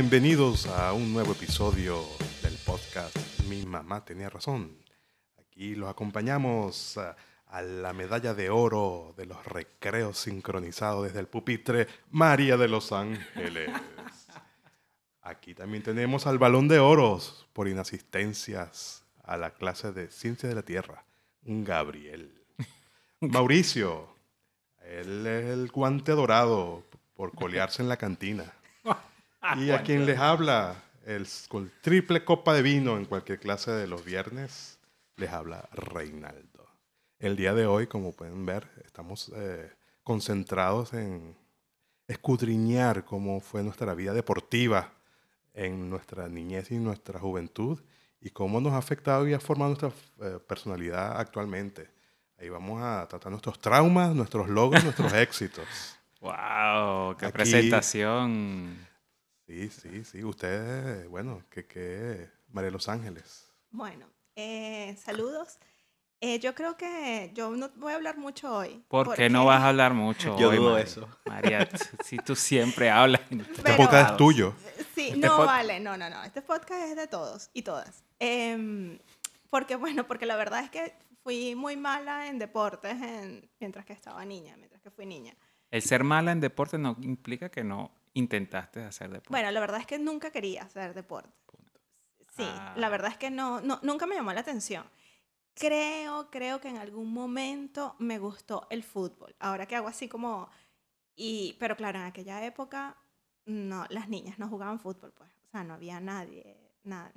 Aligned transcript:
Bienvenidos 0.00 0.66
a 0.66 0.94
un 0.94 1.12
nuevo 1.12 1.32
episodio 1.32 2.02
del 2.42 2.54
podcast 2.64 3.14
Mi 3.50 3.66
mamá 3.66 4.02
tenía 4.02 4.30
razón. 4.30 4.78
Aquí 5.38 5.74
los 5.74 5.90
acompañamos 5.90 6.96
a, 6.96 7.16
a 7.48 7.60
la 7.60 7.92
medalla 7.92 8.32
de 8.32 8.48
oro 8.48 9.12
de 9.18 9.26
los 9.26 9.44
recreos 9.44 10.16
sincronizados 10.16 11.04
desde 11.04 11.20
el 11.20 11.26
pupitre 11.26 11.86
María 12.12 12.56
de 12.56 12.68
los 12.68 12.92
Ángeles. 12.92 13.68
Aquí 15.20 15.54
también 15.54 15.82
tenemos 15.82 16.26
al 16.26 16.38
balón 16.38 16.66
de 16.66 16.78
oros 16.78 17.46
por 17.52 17.68
inasistencias 17.68 19.04
a 19.22 19.36
la 19.36 19.50
clase 19.50 19.92
de 19.92 20.10
Ciencia 20.10 20.48
de 20.48 20.54
la 20.54 20.62
Tierra, 20.62 21.04
Gabriel. 21.42 22.42
Mauricio, 23.20 24.08
él 24.82 25.26
es 25.26 25.50
el 25.50 25.68
guante 25.68 26.12
dorado 26.12 26.84
por 27.14 27.34
colearse 27.34 27.82
en 27.82 27.90
la 27.90 27.98
cantina. 27.98 28.54
Y 29.56 29.70
a 29.70 29.82
quien 29.82 30.06
les 30.06 30.18
habla, 30.18 30.76
el, 31.06 31.26
con 31.48 31.70
triple 31.80 32.24
copa 32.24 32.54
de 32.54 32.62
vino 32.62 32.96
en 32.96 33.04
cualquier 33.06 33.40
clase 33.40 33.70
de 33.70 33.86
los 33.86 34.04
viernes, 34.04 34.78
les 35.16 35.30
habla 35.30 35.68
Reinaldo. 35.72 36.66
El 37.18 37.36
día 37.36 37.54
de 37.54 37.66
hoy, 37.66 37.86
como 37.86 38.12
pueden 38.12 38.46
ver, 38.46 38.68
estamos 38.84 39.30
eh, 39.34 39.70
concentrados 40.02 40.92
en 40.94 41.36
escudriñar 42.08 43.04
cómo 43.04 43.40
fue 43.40 43.62
nuestra 43.62 43.94
vida 43.94 44.12
deportiva 44.12 44.92
en 45.54 45.90
nuestra 45.90 46.28
niñez 46.28 46.70
y 46.70 46.78
nuestra 46.78 47.18
juventud 47.20 47.80
y 48.20 48.30
cómo 48.30 48.60
nos 48.60 48.72
ha 48.72 48.78
afectado 48.78 49.26
y 49.28 49.32
ha 49.34 49.40
formado 49.40 49.70
nuestra 49.70 49.90
eh, 50.26 50.38
personalidad 50.46 51.18
actualmente. 51.20 51.88
Ahí 52.38 52.48
vamos 52.48 52.82
a 52.82 53.06
tratar 53.08 53.30
nuestros 53.30 53.58
traumas, 53.60 54.14
nuestros 54.14 54.48
logros, 54.48 54.82
nuestros 54.82 55.12
éxitos. 55.14 55.66
¡Wow! 56.20 57.16
¡Qué 57.16 57.26
Aquí- 57.26 57.32
presentación! 57.32 58.88
Sí, 59.50 59.68
sí, 59.68 60.04
sí. 60.04 60.22
Ustedes, 60.22 61.08
bueno, 61.08 61.42
que 61.50 61.66
que 61.66 62.28
María 62.52 62.66
de 62.66 62.70
Los 62.70 62.88
Ángeles. 62.88 63.50
Bueno, 63.72 64.06
eh, 64.36 64.96
saludos. 65.02 65.58
Eh, 66.20 66.38
yo 66.38 66.54
creo 66.54 66.76
que 66.76 67.32
yo 67.34 67.50
no 67.56 67.68
voy 67.74 67.92
a 67.92 67.96
hablar 67.96 68.16
mucho 68.16 68.54
hoy. 68.54 68.84
¿Por 68.86 69.12
qué 69.16 69.28
no 69.28 69.44
vas 69.46 69.62
a 69.62 69.70
hablar 69.70 69.92
mucho 69.94 70.36
Yo 70.38 70.50
hoy, 70.50 70.56
dudo 70.58 70.70
María? 70.70 70.84
eso. 70.84 71.08
María, 71.26 71.68
si 72.04 72.18
tú 72.18 72.36
siempre 72.36 72.90
hablas. 72.90 73.22
estos 73.22 73.48
Este 73.48 73.62
Pero- 73.62 73.76
podcast 73.78 74.10
es 74.12 74.16
tuyo. 74.18 74.54
Sí, 74.94 75.08
Este 75.08 75.16
no 75.26 75.38
vale, 75.38 75.80
no, 75.80 75.96
no, 75.96 76.08
no. 76.08 76.22
Este 76.22 76.42
podcast 76.42 76.82
es 76.84 76.94
de 76.96 77.08
todos 77.08 77.50
y 77.52 77.62
todas. 77.62 78.04
Em, 78.20 79.00
porque, 79.48 79.74
bueno, 79.74 80.06
porque 80.06 80.26
la 80.26 80.36
verdad 80.36 80.62
es 80.62 80.70
que 80.70 80.94
fui 81.24 81.56
muy 81.56 81.76
mala 81.76 82.28
en 82.28 82.38
deportes 82.38 82.92
en- 82.92 83.50
mientras 83.58 83.84
que 83.84 83.94
estaba 83.94 84.24
niña, 84.24 84.56
mientras 84.58 84.80
que 84.80 84.92
fui 84.92 85.06
niña. 85.06 85.34
El 85.72 85.82
ser 85.82 86.04
mala 86.04 86.30
en 86.30 86.38
deporte 86.38 86.78
no 86.78 86.96
implica 87.00 87.48
que 87.50 87.64
no 87.64 87.90
intentaste 88.14 88.82
hacer 88.84 89.08
deporte. 89.10 89.28
Bueno, 89.30 89.50
la 89.50 89.60
verdad 89.60 89.80
es 89.80 89.86
que 89.86 89.98
nunca 89.98 90.30
quería 90.30 90.62
hacer 90.62 90.94
deporte. 90.94 91.30
Sí, 92.36 92.44
Ah. 92.46 92.74
la 92.76 92.88
verdad 92.88 93.10
es 93.10 93.18
que 93.18 93.30
no, 93.30 93.60
no, 93.60 93.80
nunca 93.82 94.06
me 94.06 94.14
llamó 94.14 94.32
la 94.32 94.40
atención. 94.40 94.88
Creo, 95.54 96.30
creo 96.30 96.60
que 96.60 96.68
en 96.68 96.78
algún 96.78 97.12
momento 97.12 97.96
me 97.98 98.18
gustó 98.18 98.66
el 98.70 98.82
fútbol. 98.84 99.34
Ahora 99.40 99.66
que 99.66 99.76
hago 99.76 99.88
así 99.88 100.08
como... 100.08 100.48
Y, 101.16 101.56
pero 101.58 101.76
claro, 101.76 101.98
en 101.98 102.04
aquella 102.06 102.44
época, 102.46 102.96
no, 103.46 103.84
las 103.90 104.08
niñas 104.08 104.38
no 104.38 104.48
jugaban 104.48 104.78
fútbol, 104.78 105.12
pues. 105.12 105.28
O 105.46 105.50
sea, 105.50 105.64
no 105.64 105.74
había 105.74 106.00
nadie. 106.00 106.56
na- 106.84 107.12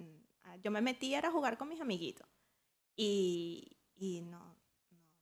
yo 0.61 0.71
me 0.71 0.81
metí 0.81 1.13
era 1.13 1.29
a 1.29 1.31
jugar 1.31 1.57
con 1.57 1.69
mis 1.69 1.79
amiguitos. 1.79 2.27
Y, 2.95 3.77
y 3.95 4.21
no, 4.21 4.55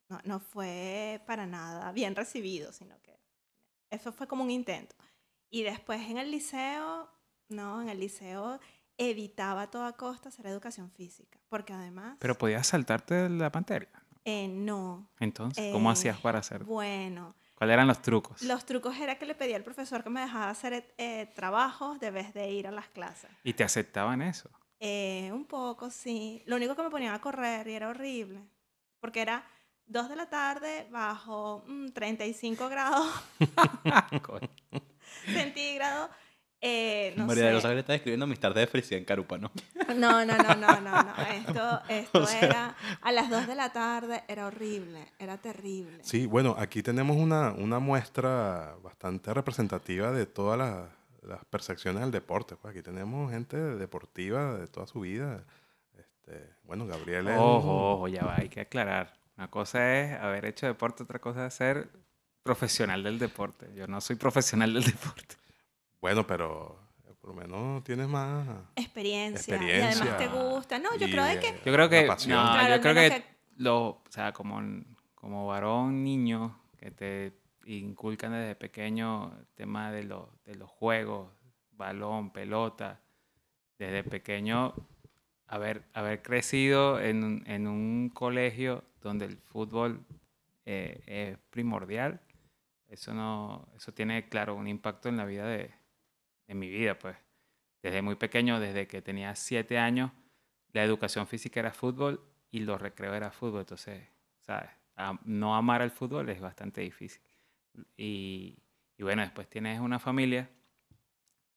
no, 0.09 0.19
no 0.23 0.39
fue 0.39 1.21
para 1.27 1.45
nada 1.45 1.91
bien 1.91 2.15
recibido, 2.15 2.71
sino 2.73 2.99
que 3.01 3.19
eso 3.89 4.11
fue 4.13 4.27
como 4.27 4.43
un 4.43 4.51
intento. 4.51 4.95
Y 5.53 5.63
después 5.63 6.01
en 6.09 6.17
el 6.17 6.31
liceo, 6.31 7.09
no, 7.49 7.81
en 7.81 7.89
el 7.89 7.99
liceo 7.99 8.59
evitaba 8.97 9.63
a 9.63 9.69
toda 9.69 9.93
costa 9.97 10.29
hacer 10.29 10.47
educación 10.47 10.89
física, 10.91 11.39
porque 11.49 11.73
además, 11.73 12.15
Pero 12.19 12.37
podías 12.37 12.67
saltarte 12.67 13.27
la 13.29 13.49
materia. 13.53 13.89
eh, 14.23 14.47
no. 14.47 15.11
Entonces, 15.19 15.71
¿cómo 15.73 15.89
eh, 15.89 15.93
hacías 15.93 16.17
para 16.19 16.39
hacer? 16.39 16.63
Bueno, 16.63 17.35
¿Cuáles 17.55 17.73
eran 17.73 17.87
los 17.87 18.01
trucos? 18.01 18.41
los 18.43 18.65
trucos 18.65 18.97
era 18.97 19.17
que 19.19 19.25
le 19.25 19.35
pedía 19.35 19.57
al 19.57 19.63
profesor 19.63 20.03
que 20.03 20.09
me 20.09 20.21
dejara 20.21 20.49
hacer 20.51 20.93
eh, 20.97 21.31
trabajos 21.35 21.99
de 21.99 22.11
vez 22.11 22.33
de 22.33 22.49
ir 22.49 22.65
a 22.67 22.71
las 22.71 22.87
clases. 22.87 23.29
¿Y 23.43 23.53
te 23.53 23.63
aceptaban 23.65 24.21
eso? 24.21 24.49
Eh, 24.79 25.29
un 25.33 25.45
poco, 25.45 25.89
sí. 25.91 26.43
Lo 26.45 26.55
único 26.55 26.75
que 26.75 26.81
me 26.83 26.89
ponían 26.89 27.13
a 27.13 27.19
correr 27.21 27.67
y 27.67 27.73
era 27.73 27.89
horrible, 27.89 28.41
porque 29.01 29.21
era 29.21 29.43
2 29.85 30.07
de 30.09 30.15
la 30.15 30.29
tarde 30.29 30.87
bajo 30.91 31.63
mm, 31.67 31.89
35 31.89 32.69
grados. 32.69 33.11
centígrados. 35.25 36.09
eh, 36.61 37.13
no 37.17 37.25
María 37.25 37.45
de 37.47 37.53
los 37.53 37.61
sé. 37.61 37.67
Ángeles 37.67 37.83
está 37.83 37.93
describiendo 37.93 38.27
mis 38.27 38.39
tardes 38.39 38.61
de 38.65 38.67
felicidad 38.67 38.99
en 38.99 39.05
Carupa, 39.05 39.37
¿no? 39.37 39.51
No, 39.95 40.23
no, 40.25 40.37
no, 40.37 40.55
no, 40.55 40.79
no, 40.81 41.03
no. 41.03 41.13
Esto, 41.33 41.81
esto 41.89 42.19
O 42.23 42.25
sea- 42.27 42.39
era 42.41 42.75
a 43.01 43.11
las 43.11 43.29
2 43.29 43.47
de 43.47 43.55
la 43.55 43.71
tarde, 43.73 44.23
era 44.27 44.45
horrible, 44.47 45.07
era 45.19 45.37
terrible. 45.37 46.03
Sí, 46.03 46.25
bueno, 46.27 46.55
aquí 46.57 46.83
tenemos 46.83 47.17
una, 47.17 47.51
una 47.51 47.79
muestra 47.79 48.75
bastante 48.83 49.33
representativa 49.33 50.11
de 50.11 50.25
todas 50.27 50.57
las, 50.59 50.89
las 51.23 51.43
percepciones 51.45 52.01
del 52.01 52.11
deporte. 52.11 52.55
Pues 52.55 52.73
aquí 52.73 52.83
tenemos 52.83 53.31
gente 53.31 53.57
deportiva 53.57 54.53
de 54.55 54.67
toda 54.67 54.85
su 54.87 54.99
vida. 55.01 55.43
Este, 55.97 56.47
bueno, 56.63 56.85
Gabriel 56.85 57.27
es 57.27 57.37
un- 57.37 57.43
Ojo, 57.43 57.93
ojo, 57.95 58.07
ya 58.07 58.23
va, 58.23 58.35
hay 58.37 58.49
que 58.49 58.61
aclarar. 58.61 59.13
Una 59.37 59.49
cosa 59.49 59.99
es 59.99 60.19
haber 60.21 60.45
hecho 60.45 60.67
deporte, 60.67 61.01
otra 61.03 61.19
cosa 61.19 61.47
es 61.47 61.53
ser 61.55 61.89
profesional 62.43 63.03
del 63.03 63.19
deporte. 63.19 63.67
Yo 63.75 63.87
no 63.87 64.01
soy 64.01 64.15
profesional 64.15 64.73
del 64.73 64.83
deporte. 64.83 65.35
Bueno, 65.99 66.25
pero 66.25 66.79
por 67.19 67.29
lo 67.29 67.35
menos 67.35 67.83
tienes 67.83 68.07
más... 68.07 68.47
Experiencia, 68.75 69.55
Y 69.55 69.57
además 69.57 69.95
Experiencia. 70.01 70.17
te 70.17 70.27
gusta. 70.27 70.79
No, 70.79 70.95
yo 70.97 71.07
y, 71.07 71.11
creo 71.11 71.23
de 71.25 71.33
eh, 71.33 71.39
que... 71.39 71.51
Yo 71.63 71.73
creo 71.73 71.89
que, 71.89 72.07
no, 72.07 72.15
Claro, 72.17 72.75
yo 72.75 72.81
creo 72.81 72.95
que, 72.95 73.09
que- 73.09 73.23
lo, 73.57 73.87
o 73.89 74.03
sea, 74.09 74.31
como, 74.31 74.59
como 75.13 75.45
varón, 75.45 76.03
niño, 76.03 76.59
que 76.77 76.89
te 76.89 77.33
inculcan 77.65 78.31
desde 78.31 78.55
pequeño 78.55 79.31
el 79.37 79.45
tema 79.53 79.91
de, 79.91 80.03
los 80.03 80.25
de 80.45 80.55
los 80.55 80.67
juegos, 80.69 81.29
balón, 81.73 82.31
pelota, 82.31 82.99
desde 83.77 84.03
pequeño 84.03 84.73
haber, 85.45 85.83
haber 85.93 86.23
crecido 86.23 86.99
en, 86.99 87.23
un- 87.23 87.43
en 87.45 87.67
un 87.67 88.09
colegio 88.09 88.83
donde 89.03 89.25
el 89.25 89.37
fútbol 89.37 90.03
eh, 90.65 91.03
es 91.05 91.37
primordial, 91.51 92.19
eso, 92.91 93.13
no, 93.13 93.67
eso 93.75 93.93
tiene, 93.93 94.29
claro, 94.29 94.55
un 94.55 94.67
impacto 94.67 95.09
en 95.09 95.17
la 95.17 95.25
vida 95.25 95.47
de, 95.47 95.73
en 96.47 96.59
mi 96.59 96.69
vida, 96.69 96.97
pues. 96.99 97.17
Desde 97.83 98.01
muy 98.01 98.15
pequeño, 98.15 98.59
desde 98.59 98.87
que 98.87 99.01
tenía 99.01 99.35
siete 99.35 99.77
años, 99.79 100.11
la 100.73 100.83
educación 100.83 101.27
física 101.27 101.59
era 101.61 101.73
fútbol 101.73 102.21
y 102.51 102.61
los 102.61 102.81
recreos 102.81 103.15
era 103.15 103.31
fútbol. 103.31 103.61
Entonces, 103.61 104.07
¿sabes? 104.41 104.69
A- 104.97 105.19
no 105.25 105.55
amar 105.55 105.81
al 105.81 105.91
fútbol 105.91 106.29
es 106.29 106.41
bastante 106.41 106.81
difícil. 106.81 107.21
Y, 107.97 108.57
bueno, 108.99 109.23
después 109.23 109.49
tienes 109.49 109.79
una 109.79 109.99
familia 109.99 110.49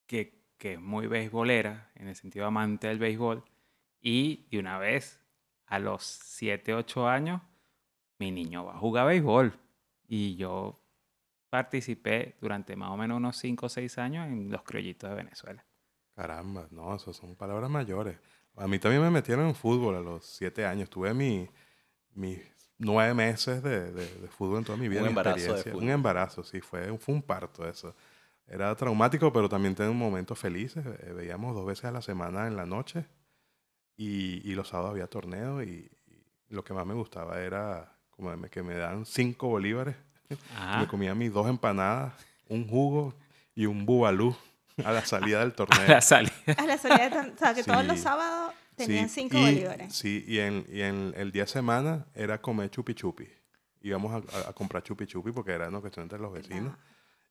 que, 0.07 0.43
que 0.57 0.73
es 0.73 0.79
muy 0.81 1.07
beisbolera, 1.07 1.91
en 1.95 2.07
el 2.07 2.15
sentido 2.15 2.45
amante 2.45 2.87
del 2.87 2.99
béisbol, 2.99 3.43
y 4.01 4.47
de 4.51 4.59
una 4.59 4.77
vez, 4.77 5.21
a 5.65 5.79
los 5.79 6.03
7, 6.03 6.73
8 6.73 7.07
años, 7.07 7.41
mi 8.19 8.31
niño 8.31 8.65
va 8.65 8.75
a 8.75 8.79
jugar 8.79 9.07
béisbol. 9.07 9.59
Y 10.07 10.35
yo 10.35 10.84
participé 11.55 12.35
durante 12.41 12.75
más 12.75 12.89
o 12.89 12.97
menos 12.97 13.17
unos 13.17 13.37
5 13.37 13.67
o 13.67 13.69
6 13.69 13.97
años 13.97 14.27
en 14.27 14.51
los 14.51 14.63
criollitos 14.63 15.09
de 15.09 15.15
Venezuela. 15.15 15.65
Caramba, 16.15 16.67
no, 16.71 16.95
eso 16.95 17.13
son 17.13 17.35
palabras 17.35 17.69
mayores. 17.69 18.17
A 18.57 18.67
mí 18.67 18.77
también 18.79 19.01
me 19.01 19.09
metieron 19.09 19.47
en 19.47 19.55
fútbol 19.55 19.95
a 19.95 20.01
los 20.01 20.25
siete 20.25 20.65
años. 20.65 20.89
Tuve 20.89 21.13
mi, 21.13 21.47
mis 22.13 22.39
nueve 22.77 23.13
meses 23.13 23.61
de, 23.63 23.91
de- 23.91 24.15
de 24.23 24.27
fútbol 24.27 24.59
en 24.59 24.63
toda 24.65 24.77
mi 24.77 24.87
vida. 24.87 24.99
Un 25.01 25.05
mi 25.07 25.09
embarazo 25.11 25.53
de 25.55 25.63
fútbol. 25.63 25.83
Un 25.83 25.89
embarazo, 25.89 26.43
sí, 26.43 26.59
fue, 26.61 26.97
fue 26.97 27.15
un 27.15 27.21
parto 27.21 27.67
eso. 27.67 27.95
Era 28.47 28.75
traumático, 28.75 29.31
pero 29.33 29.47
también 29.49 29.75
tenía 29.75 29.91
momentos 29.93 30.37
felices. 30.39 30.85
Eh, 30.85 31.13
Veíamos 31.13 31.55
dos 31.55 31.65
veces 31.65 31.85
a 31.85 31.91
la 31.91 32.01
semana 32.01 32.47
en 32.47 32.55
la 32.55 32.65
noche 32.65 33.05
y, 33.97 34.41
y 34.49 34.55
los 34.55 34.67
sábados 34.69 34.91
había 34.91 35.07
torneo 35.07 35.63
y, 35.63 35.89
y 36.49 36.53
lo 36.55 36.63
que 36.63 36.73
más 36.73 36.85
me 36.85 36.93
gustaba 36.93 37.39
era 37.41 37.91
como 38.11 38.29
que 38.49 38.63
me 38.63 38.75
dan 38.75 39.05
cinco 39.05 39.47
bolívares. 39.47 39.95
Ajá. 40.55 40.79
Me 40.81 40.87
comía 40.87 41.13
mis 41.15 41.31
dos 41.31 41.47
empanadas, 41.47 42.13
un 42.47 42.67
jugo 42.67 43.13
y 43.53 43.65
un 43.65 43.85
bubalú 43.85 44.35
a 44.83 44.91
la 44.91 45.05
salida 45.05 45.39
del 45.39 45.53
torneo. 45.55 45.81
A 45.83 45.87
la 45.87 46.01
salida. 46.01 46.33
A 46.57 46.65
la 46.65 46.77
salida, 46.77 47.09
de- 47.09 47.29
o 47.31 47.37
sea, 47.37 47.53
que 47.53 47.63
todos 47.63 47.85
los 47.85 47.99
sábados 47.99 48.53
tenían 48.75 49.07
Sí, 49.09 49.21
cinco 49.21 49.37
y- 49.37 49.41
bolívares. 49.41 49.93
Sí, 49.95 50.23
y, 50.27 50.39
en, 50.39 50.65
y 50.69 50.81
en 50.81 51.13
el 51.15 51.31
día 51.31 51.43
de 51.43 51.49
semana 51.49 52.05
era 52.15 52.41
comer 52.41 52.69
chupi 52.69 52.93
chupi. 52.93 53.27
Íbamos 53.81 54.11
a, 54.13 54.37
a- 54.37 54.49
a 54.49 54.53
comprar 54.53 54.81
chupi 54.83 55.05
chupi 55.05 55.31
porque 55.31 55.51
era 55.51 55.69
una 55.69 55.79
cuestión 55.79 56.03
entre 56.03 56.19
los 56.19 56.33
vecinos. 56.33 56.73
Ah, 56.75 56.79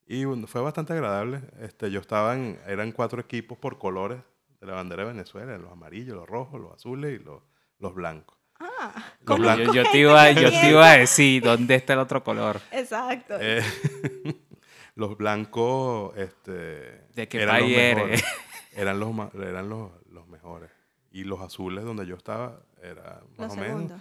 Y 0.07 0.25
bueno, 0.25 0.47
fue 0.47 0.61
bastante 0.61 0.93
agradable. 0.93 1.41
Este, 1.61 1.91
yo 1.91 2.01
estaba 2.01 2.35
en, 2.37 2.59
eran 2.67 2.93
cuatro 2.93 3.21
equipos 3.21 3.59
por 3.59 3.79
colores 3.79 4.21
de 4.61 4.67
la 4.67 4.75
bandera 4.75 5.03
de 5.03 5.13
Venezuela, 5.13 5.59
los 5.59 5.71
amarillos, 5.73 6.15
los 6.17 6.29
rojos, 6.29 6.61
los 6.61 6.73
azules 6.73 7.21
y 7.21 7.25
los, 7.25 7.43
los 7.81 7.95
blancos. 7.95 8.39
Ah. 8.79 8.93
Yo, 9.27 9.73
yo 9.73 9.83
te 9.91 9.99
iba, 9.99 10.31
yo 10.33 10.51
te 10.51 10.71
iba 10.71 10.91
a 10.93 10.97
decir, 10.99 11.43
¿dónde 11.43 11.75
está 11.75 11.93
el 11.95 11.99
otro 12.01 12.23
color? 12.25 12.61
Exacto. 12.73 13.37
Eh, 13.41 13.63
los 14.95 15.17
blancos, 15.17 16.17
este... 16.17 17.07
¿De 17.15 17.29
qué 17.29 17.43
eran 17.43 17.61
los 17.61 17.71
mejores. 17.71 18.25
eran 18.77 19.01
los, 19.01 19.35
eran 19.35 19.69
los, 19.69 19.91
los 20.11 20.27
mejores. 20.29 20.71
Y 21.13 21.25
los 21.25 21.41
azules 21.41 21.85
donde 21.85 22.07
yo 22.07 22.17
estaba, 22.17 22.61
era 22.83 23.23
más 23.37 23.49
Los 23.49 23.53
o 23.53 23.57
menos. 23.61 23.67
segundos. 23.77 24.01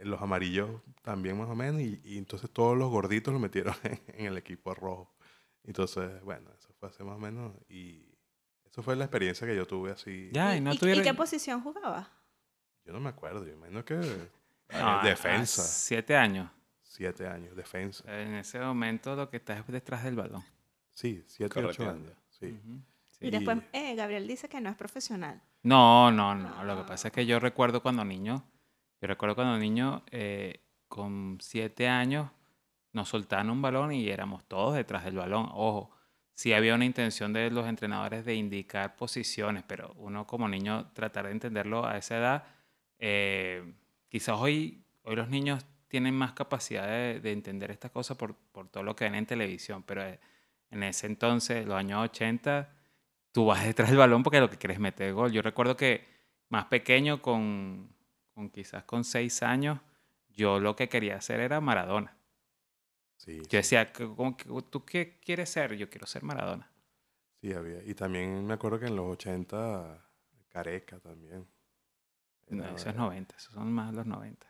Los 0.00 0.20
amarillos 0.20 0.70
también 1.02 1.38
más 1.38 1.48
o 1.48 1.54
menos. 1.54 1.80
Y, 1.80 2.00
y 2.04 2.18
entonces 2.18 2.50
todos 2.50 2.76
los 2.76 2.90
gorditos 2.90 3.32
los 3.32 3.40
metieron 3.40 3.74
en, 3.84 4.00
en 4.08 4.26
el 4.26 4.36
equipo 4.38 4.74
rojo. 4.74 5.12
Entonces, 5.64 6.22
bueno, 6.22 6.48
eso 6.58 6.68
fue 6.78 6.88
hace 6.88 7.02
más 7.04 7.16
o 7.16 7.18
menos. 7.18 7.52
Y 7.68 8.04
eso 8.70 8.82
fue 8.82 8.94
la 8.96 9.04
experiencia 9.04 9.46
que 9.46 9.56
yo 9.56 9.66
tuve 9.66 9.90
así. 9.92 10.30
Ya, 10.32 10.54
y 10.54 10.58
¿Y, 10.58 10.60
no 10.60 10.72
y- 10.72 10.76
y 10.76 10.78
tuvieron... 10.78 11.04
qué 11.04 11.14
posición 11.14 11.60
jugaba? 11.62 12.10
Yo 12.86 12.92
no 12.92 13.00
me 13.00 13.08
acuerdo, 13.10 13.44
yo 13.44 13.52
imagino 13.52 13.84
que 13.84 13.94
eh, 13.94 14.28
No, 14.72 14.78
a- 14.78 15.00
a 15.02 15.04
defensa. 15.04 15.62
siete 15.62 16.16
años. 16.16 16.50
Siete 16.82 17.26
años, 17.26 17.54
defensa. 17.56 18.04
En 18.20 18.34
ese 18.36 18.58
momento 18.60 19.14
lo 19.16 19.28
que 19.28 19.36
estás 19.38 19.58
es 19.60 19.66
detrás 19.66 20.04
del 20.04 20.14
balón. 20.16 20.42
Sí, 20.92 21.22
siete, 21.26 21.62
ocho 21.64 21.90
años. 21.90 22.12
Sí. 22.30 22.46
Y 23.18 23.24
Sí. 23.26 23.30
después 23.30 23.58
eh, 23.72 23.94
Gabriel 23.94 24.26
dice 24.26 24.48
que 24.48 24.60
no 24.60 24.70
es 24.70 24.76
profesional. 24.76 25.42
No, 25.62 26.10
no, 26.10 26.34
no. 26.34 26.64
Lo 26.64 26.74
que 26.76 26.82
Ah. 26.82 26.86
pasa 26.86 27.08
es 27.08 27.14
que 27.14 27.26
yo 27.26 27.38
recuerdo 27.40 27.82
cuando 27.82 28.04
niño, 28.04 28.44
yo 29.00 29.08
recuerdo 29.08 29.34
cuando 29.34 29.58
niño, 29.58 30.04
eh, 30.10 30.60
con 30.88 31.38
siete 31.40 31.88
años, 31.88 32.30
nos 32.92 33.08
soltaban 33.08 33.50
un 33.50 33.60
balón 33.60 33.92
y 33.92 34.08
éramos 34.08 34.44
todos 34.46 34.74
detrás 34.74 35.04
del 35.04 35.16
balón. 35.16 35.48
Ojo, 35.52 35.90
sí 36.34 36.54
había 36.54 36.74
una 36.74 36.84
intención 36.86 37.32
de 37.32 37.50
los 37.50 37.66
entrenadores 37.66 38.24
de 38.24 38.34
indicar 38.34 38.96
posiciones, 38.96 39.64
pero 39.66 39.92
uno 39.98 40.26
como 40.26 40.48
niño 40.48 40.90
tratar 40.94 41.26
de 41.26 41.32
entenderlo 41.32 41.84
a 41.84 41.98
esa 41.98 42.16
edad, 42.16 42.44
eh, 42.98 43.74
quizás 44.08 44.36
hoy, 44.38 44.84
hoy 45.02 45.16
los 45.16 45.28
niños 45.28 45.64
tienen 45.88 46.14
más 46.14 46.32
capacidad 46.32 46.86
de, 46.86 47.20
de 47.20 47.32
entender 47.32 47.70
estas 47.70 47.90
cosas 47.90 48.16
por, 48.16 48.34
por 48.34 48.68
todo 48.68 48.82
lo 48.82 48.96
que 48.96 49.04
ven 49.04 49.14
en 49.14 49.26
televisión, 49.26 49.82
pero 49.84 50.02
eh, 50.04 50.18
en 50.70 50.82
ese 50.82 51.06
entonces, 51.06 51.66
los 51.66 51.76
años 51.76 52.02
80, 52.04 52.72
tú 53.32 53.46
vas 53.46 53.64
detrás 53.64 53.88
del 53.90 53.98
balón 53.98 54.22
porque 54.22 54.40
lo 54.40 54.50
que 54.50 54.58
quieres 54.58 54.76
es 54.76 54.80
meter 54.80 55.12
gol. 55.14 55.32
Yo 55.32 55.42
recuerdo 55.42 55.76
que 55.76 56.04
más 56.48 56.66
pequeño, 56.66 57.22
con, 57.22 57.88
con 58.34 58.50
quizás 58.50 58.84
con 58.84 59.04
seis 59.04 59.42
años, 59.42 59.80
yo 60.30 60.58
lo 60.60 60.76
que 60.76 60.88
quería 60.88 61.16
hacer 61.16 61.40
era 61.40 61.60
Maradona. 61.60 62.16
Sí, 63.18 63.40
Yo 63.50 63.58
decía, 63.58 63.92
"¿Qué- 63.92 64.06
cómo 64.14 64.36
que- 64.36 64.48
¿tú 64.70 64.84
qué 64.84 65.18
quieres 65.20 65.50
ser? 65.50 65.74
Yo 65.76 65.88
quiero 65.90 66.06
ser 66.06 66.22
Maradona. 66.22 66.70
sí, 67.40 67.52
había. 67.52 67.82
Y 67.84 67.94
también 67.94 68.44
me 68.46 68.54
acuerdo 68.54 68.78
que 68.80 68.86
en 68.86 68.96
los 68.96 69.06
80, 69.12 70.04
Careca 70.48 70.98
también. 71.00 71.46
No, 72.48 72.64
Era- 72.64 72.74
eso 72.76 72.90
es 72.90 72.96
90, 72.96 73.36
esos 73.36 73.52
son 73.54 73.72
más 73.72 73.92
los 73.94 74.06
90. 74.06 74.46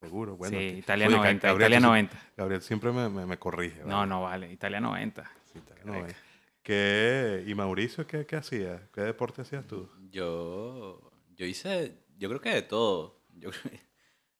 Seguro, 0.00 0.36
bueno. 0.36 0.58
sí, 0.58 0.68
que- 0.68 0.78
Italia 0.78 1.06
oye, 1.06 1.16
90, 1.16 1.46
Gabriel, 1.48 1.70
Italia 1.72 1.78
tú- 1.78 1.86
90. 1.86 2.22
Gabriel 2.36 2.62
siempre 2.62 2.90
me, 2.92 3.08
me, 3.08 3.24
me 3.26 3.38
corrige. 3.38 3.80
No, 3.84 3.98
¿vale? 3.98 4.08
no 4.08 4.22
vale, 4.22 4.52
Italia 4.52 4.80
90. 4.80 5.30
Sí, 5.44 5.58
Italia 5.58 5.82
Careca. 5.84 5.98
90. 6.00 6.16
¿Qué- 6.62 7.44
¿Y 7.46 7.54
Mauricio 7.54 8.06
qué, 8.06 8.26
qué 8.26 8.36
hacías? 8.36 8.80
¿Qué 8.92 9.00
deporte 9.02 9.42
hacías 9.42 9.64
tú? 9.66 9.88
Yo, 10.10 11.12
yo 11.36 11.46
hice, 11.46 12.04
yo 12.18 12.28
creo 12.28 12.40
que 12.40 12.50
de 12.50 12.62
todo. 12.62 13.20
Yo, 13.34 13.50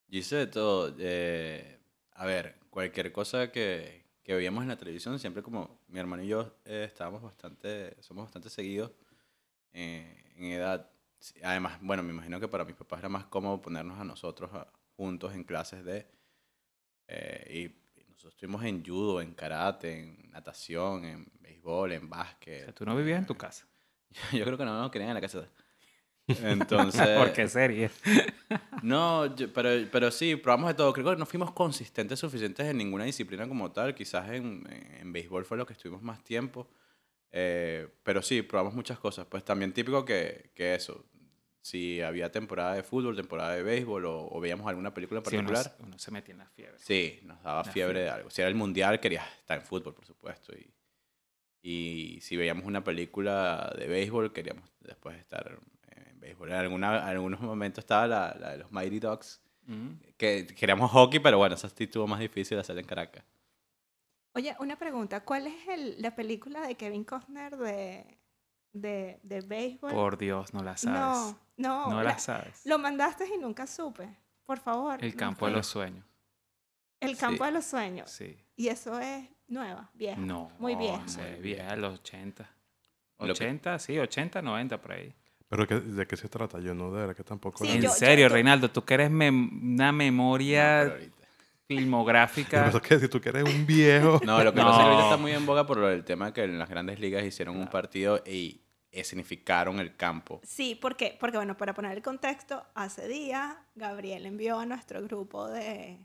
yo 0.08 0.18
hice 0.18 0.36
de 0.36 0.46
todo. 0.48 0.94
eh, 0.98 1.78
a 2.14 2.26
ver, 2.26 2.56
cualquier 2.70 3.12
cosa 3.12 3.50
que, 3.52 4.04
que 4.24 4.34
veíamos 4.34 4.62
en 4.62 4.68
la 4.68 4.76
televisión, 4.76 5.18
siempre 5.20 5.42
como 5.44 5.80
mi 5.88 5.98
hermano 6.00 6.22
y 6.24 6.28
yo 6.28 6.56
eh, 6.64 6.84
estábamos 6.88 7.22
bastante, 7.22 7.96
somos 8.02 8.24
bastante 8.24 8.50
seguidos 8.50 8.90
eh, 9.72 10.32
en 10.36 10.44
edad. 10.46 10.90
Además, 11.42 11.78
bueno, 11.80 12.02
me 12.02 12.10
imagino 12.12 12.40
que 12.40 12.48
para 12.48 12.64
mis 12.64 12.74
papás 12.76 12.98
era 13.00 13.08
más 13.08 13.24
cómodo 13.26 13.60
ponernos 13.62 13.98
a 13.98 14.04
nosotros 14.04 14.50
a- 14.54 14.66
juntos 14.96 15.34
en 15.34 15.44
clases 15.44 15.84
de... 15.84 16.06
eh, 17.08 17.68
y, 17.68 17.82
nosotros 18.10 18.34
estuvimos 18.34 18.64
en 18.64 18.84
judo, 18.84 19.20
en 19.20 19.34
karate, 19.34 19.98
en 20.00 20.30
natación, 20.30 21.04
en 21.04 21.26
béisbol, 21.40 21.92
en 21.92 22.04
O 22.04 22.08
básquet. 22.08 22.64
sea, 22.66 22.74
tú 22.74 22.84
no 22.84 22.94
vivías 22.96 23.18
en 23.18 23.26
tu 23.26 23.34
casa. 23.36 23.66
Yo 24.32 24.44
creo 24.44 24.56
que 24.56 24.64
no 24.64 24.78
nos 24.80 24.90
querían 24.90 25.10
en 25.10 25.14
la 25.14 25.20
casa. 25.20 25.48
Entonces, 26.28 27.00
¿Por 27.18 27.32
qué 27.32 27.48
serie? 27.48 27.90
no, 28.82 29.34
yo- 29.34 29.52
pero, 29.52 29.70
pero 29.90 30.10
sí, 30.10 30.36
probamos 30.36 30.68
de 30.68 30.74
todo. 30.74 30.92
Creo 30.92 31.10
que 31.10 31.16
no 31.16 31.26
fuimos 31.26 31.52
consistentes 31.52 32.18
suficientes 32.20 32.66
en 32.66 32.76
ninguna 32.78 33.04
disciplina 33.04 33.48
como 33.48 33.70
tal. 33.72 33.94
Quizás 33.94 34.28
en, 34.30 34.64
en, 34.70 34.96
en 35.00 35.12
béisbol 35.12 35.44
fue 35.44 35.56
lo 35.56 35.66
que 35.66 35.72
estuvimos 35.72 36.02
más 36.02 36.22
tiempo. 36.22 36.68
Eh, 37.32 37.88
pero 38.02 38.22
sí, 38.22 38.42
probamos 38.42 38.74
muchas 38.74 38.98
cosas. 38.98 39.26
Pues 39.26 39.44
también 39.44 39.72
típico 39.72 40.04
que, 40.04 40.50
que 40.54 40.74
eso. 40.74 41.04
Si 41.64 42.00
había 42.02 42.30
temporada 42.32 42.74
de 42.74 42.82
fútbol, 42.82 43.14
temporada 43.16 43.54
de 43.54 43.62
béisbol 43.62 44.04
o, 44.04 44.28
o 44.30 44.40
veíamos 44.40 44.66
alguna 44.66 44.92
película 44.92 45.20
en 45.20 45.26
Sí, 45.26 45.36
uno, 45.36 45.48
particular, 45.52 45.76
uno 45.86 45.98
se 45.98 46.10
metía 46.10 46.32
en 46.32 46.38
la 46.38 46.46
fiebre. 46.50 46.78
sí, 46.78 47.20
nos 47.22 47.40
daba 47.42 47.62
fiebre 47.62 47.72
fiebre. 47.72 48.00
de 48.02 48.10
algo. 48.10 48.30
Si 48.30 48.42
era 48.42 48.48
el 48.48 48.56
mundial, 48.56 48.98
querías 48.98 49.24
estar 49.38 49.58
en 49.58 49.64
fútbol, 49.64 49.94
por 49.94 50.04
supuesto. 50.04 50.52
Y, 50.54 50.74
y 51.62 52.20
si 52.20 52.36
veíamos 52.36 52.66
una 52.66 52.82
película 52.82 53.72
de 53.78 53.86
béisbol, 53.86 54.32
queríamos 54.32 54.68
después 54.80 55.16
estar 55.18 55.56
en 55.94 56.18
béisbol. 56.20 56.48
En 56.50 56.56
alguna, 56.56 57.06
algunos 57.06 57.40
momentos 57.40 57.84
estaba 57.84 58.08
la, 58.08 58.36
la 58.40 58.50
de 58.50 58.58
los 58.58 58.70
Mighty 58.72 58.98
Ducks, 59.00 59.40
Mm. 59.64 59.92
que 60.16 60.44
queríamos 60.58 60.90
hockey, 60.90 61.20
pero 61.20 61.38
bueno, 61.38 61.54
esa 61.54 61.68
sí 61.68 61.84
estuvo 61.84 62.08
más 62.08 62.18
difícil 62.18 62.56
de 62.56 62.62
hacer 62.62 62.76
en 62.76 62.84
Caracas. 62.84 63.24
Oye, 64.34 64.56
una 64.58 64.76
pregunta. 64.76 65.24
¿Cuál 65.24 65.46
es 65.46 65.68
el- 65.68 66.02
la 66.02 66.16
película 66.16 66.66
de 66.66 66.74
Kevin 66.74 67.04
Costner 67.04 67.56
de, 67.56 68.18
de, 68.72 69.18
de 69.22 69.40
béisbol? 69.40 69.92
Por 69.92 70.18
Dios, 70.18 70.52
no 70.54 70.62
la 70.62 70.76
sabes. 70.76 71.00
no, 71.00 71.38
no. 71.56 71.90
no 71.90 71.96
la- 72.02 72.10
la 72.12 72.18
sabes. 72.18 72.64
Lo 72.66 72.78
mandaste 72.78 73.26
y 73.26 73.38
nunca 73.38 73.66
supe. 73.66 74.08
Por 74.44 74.58
favor. 74.58 75.02
El 75.04 75.12
no 75.12 75.16
campo 75.16 75.46
de 75.46 75.52
los 75.52 75.66
sueños. 75.66 76.04
El 77.00 77.16
campo 77.16 77.44
Sí. 77.44 77.48
de 77.48 77.52
los 77.52 77.64
sueños. 77.64 78.10
Sí. 78.10 78.36
Y 78.56 78.68
eso 78.68 78.98
es 78.98 79.28
nueva, 79.48 79.90
vieja. 79.94 80.20
No. 80.20 80.50
Muy 80.58 80.74
vieja. 80.76 81.02
Muy 81.30 81.40
vieja, 81.40 81.74
los 81.76 81.94
80. 82.00 82.48
Lo 83.18 83.26
que- 83.26 83.32
80, 83.32 83.78
sí, 83.78 83.98
80, 83.98 84.42
90 84.42 84.80
por 84.80 84.92
ahí. 84.92 85.14
¿Pero 85.48 85.66
qué- 85.66 85.80
de 85.80 86.06
qué 86.06 86.16
se 86.16 86.28
trata? 86.28 86.58
Yo 86.60 86.74
no, 86.74 86.90
de 86.92 87.00
verdad 87.00 87.14
que 87.16 87.24
tampoco... 87.24 87.58
Sí, 87.64 87.68
la- 87.70 87.74
en 87.76 87.82
yo- 87.82 87.90
serio, 87.90 88.26
yo- 88.28 88.32
Reinaldo, 88.34 88.70
tú 88.70 88.84
que 88.84 88.94
eres 88.94 89.10
mem- 89.10 89.50
una 89.74 89.92
No, 89.92 89.98
memoria. 89.98 90.84
Yo 90.98 91.06
filmográfica. 91.76 92.60
pienso 92.62 92.80
que 92.82 92.98
si 92.98 93.08
tú 93.08 93.20
que 93.20 93.28
eres 93.30 93.44
un 93.44 93.66
viejo... 93.66 94.20
No, 94.24 94.42
lo 94.42 94.52
que 94.52 94.60
pasa 94.60 94.70
es 94.72 94.76
que 94.78 94.82
ahorita 94.84 95.00
No. 95.02 95.04
está 95.10 95.16
muy 95.16 95.32
en 95.32 95.46
boga 95.46 95.66
por 95.66 95.78
el 95.84 96.04
tema 96.04 96.32
que 96.32 96.44
en 96.44 96.58
las 96.58 96.68
grandes 96.68 96.98
ligas 97.00 97.24
hicieron 97.24 97.56
un 97.56 97.68
partido 97.68 98.22
y 98.26 98.60
escenificaron 98.90 99.80
el 99.80 99.96
campo. 99.96 100.40
Sí, 100.44 100.74
¿por 100.74 100.96
qué? 100.96 101.16
Porque, 101.18 101.36
bueno, 101.38 101.56
para 101.56 101.74
poner 101.74 101.96
el 101.96 102.02
contexto, 102.02 102.62
hace 102.74 103.08
días 103.08 103.54
Gabriel 103.74 104.26
envió 104.26 104.58
a 104.58 104.66
nuestro 104.66 105.02
grupo 105.02 105.48
de, 105.48 105.98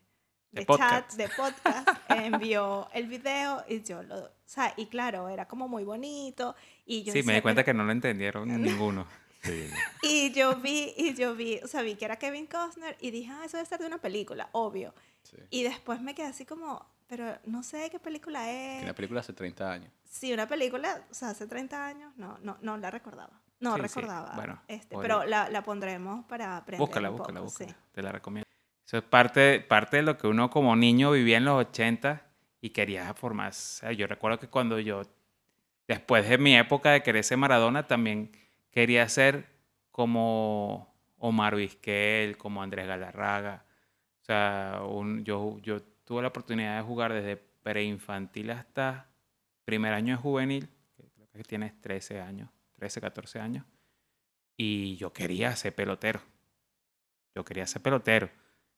De 0.52 0.62
de 0.62 0.66
podcast. 0.66 1.10
chat, 1.10 1.14
de 1.18 1.28
podcast, 1.30 1.88
envió 2.10 2.88
el 2.94 3.08
video 3.08 3.64
y 3.68 3.84
yo 3.84 4.04
lo... 4.04 4.16
O 4.24 4.50
sea, 4.50 4.74
y 4.78 4.86
claro, 4.86 5.28
era 5.28 5.46
como 5.48 5.68
muy 5.68 5.84
bonito 5.84 6.56
y 6.86 7.04
yo 7.04 7.12
Sí, 7.12 7.22
me 7.24 7.34
di 7.36 7.42
cuenta 7.42 7.64
que 7.64 7.72
"Pero-". 7.72 7.80
no 7.80 7.84
lo 7.86 7.92
entendieron 7.92 8.48
ninguno. 8.62 9.06
Sí, 9.44 9.68
no. 9.70 9.78
Y 10.10 10.32
yo 10.32 10.56
vi, 10.56 10.94
y 10.98 11.14
yo 11.14 11.36
vi, 11.36 11.60
o 11.64 11.68
sea, 11.68 11.82
vi 11.82 11.96
que 11.96 12.06
era 12.06 12.16
Kevin 12.18 12.48
Costner 12.48 12.98
y 13.02 13.12
dije, 13.12 13.30
ah, 13.32 13.44
eso 13.46 13.58
debe 13.58 13.68
ser 13.70 13.80
de 13.80 13.86
una 13.88 13.98
película, 14.00 14.50
obvio. 14.54 14.94
Sí. 15.30 15.38
Y 15.50 15.64
después 15.64 16.02
me 16.02 16.14
quedé 16.16 16.28
así 16.28 16.46
como, 16.46 16.86
pero 17.08 17.38
no 17.46 17.64
sé 17.64 17.78
de 17.78 17.90
qué 17.90 18.00
película 18.00 18.44
Que 18.46 18.80
es. 18.80 18.86
la 18.86 18.94
película 18.94 19.20
hace 19.20 19.34
30 19.34 19.72
años. 19.72 19.92
Sí, 20.10 20.32
una 20.34 20.48
película, 20.48 21.02
o 21.12 21.14
sea, 21.14 21.30
hace 21.32 21.48
30 21.48 21.86
años, 21.86 22.14
no, 22.18 22.38
no, 22.40 22.58
no 22.62 22.78
la 22.78 22.90
recordaba. 22.92 23.40
No 23.60 23.72
Sí, 23.76 23.82
sí, 23.82 23.82
recordaba. 23.88 24.34
bueno, 24.36 24.62
este, 24.68 24.96
pero 24.98 25.26
la, 25.26 25.50
la 25.50 25.64
pondremos 25.64 26.24
para 26.26 26.58
aprender 26.58 26.80
Búscala, 26.80 27.10
un 27.10 27.18
búscala, 27.18 27.40
poco, 27.40 27.46
búscala. 27.50 27.70
sí. 27.72 27.76
Te 27.92 28.02
la 28.04 28.12
recomiendo. 28.12 28.48
Eso 28.86 28.98
es 28.98 29.04
parte, 29.04 29.60
parte 29.60 29.98
de 29.98 30.04
lo 30.04 30.18
que 30.18 30.28
uno 30.28 30.50
como 30.50 30.76
niño 30.76 31.12
vivía 31.12 31.38
en 31.38 31.46
los 31.46 31.60
80 31.68 32.22
y 32.62 32.70
quería. 32.70 33.14
O 33.22 33.52
sea, 33.52 33.92
yo 33.92 34.08
recuerdo 34.08 34.40
que 34.40 34.48
cuando 34.48 34.80
yo, 34.80 35.02
después 35.88 36.30
de 36.30 36.38
mi 36.38 36.56
época 36.56 36.92
de 36.92 37.04
querer 37.04 37.24
ser 37.24 37.38
Maradona, 37.38 37.86
también 37.88 38.32
quería 38.72 39.10
ser 39.10 39.46
como 39.92 40.96
Omar 41.18 41.56
Vizquel, 41.56 42.38
como 42.38 42.62
Andrés 42.64 42.88
Galarraga. 42.88 43.66
O 44.28 44.34
sea, 44.34 44.82
un- 44.86 45.24
yo, 45.24 45.58
yo 45.62 45.82
tuve 46.04 46.22
la 46.22 46.28
oportunidad 46.30 46.78
de 46.78 46.84
jugar 46.84 47.14
desde 47.14 47.38
preinfantil 47.38 48.52
hasta 48.52 49.10
primer 49.66 49.94
año 49.94 50.16
de 50.16 50.22
juvenil, 50.22 50.70
que 50.96 51.10
creo 51.12 51.28
que 51.32 51.44
tienes 51.44 51.80
13 51.82 52.20
años, 52.22 52.50
13, 52.76 53.00
14 53.02 53.40
años, 53.40 53.66
y 54.58 54.98
yo 54.98 55.14
quería 55.14 55.56
ser 55.56 55.76
pelotero. 55.76 56.22
Yo 57.36 57.46
quería 57.46 57.66
ser 57.68 57.82
pelotero. 57.82 58.30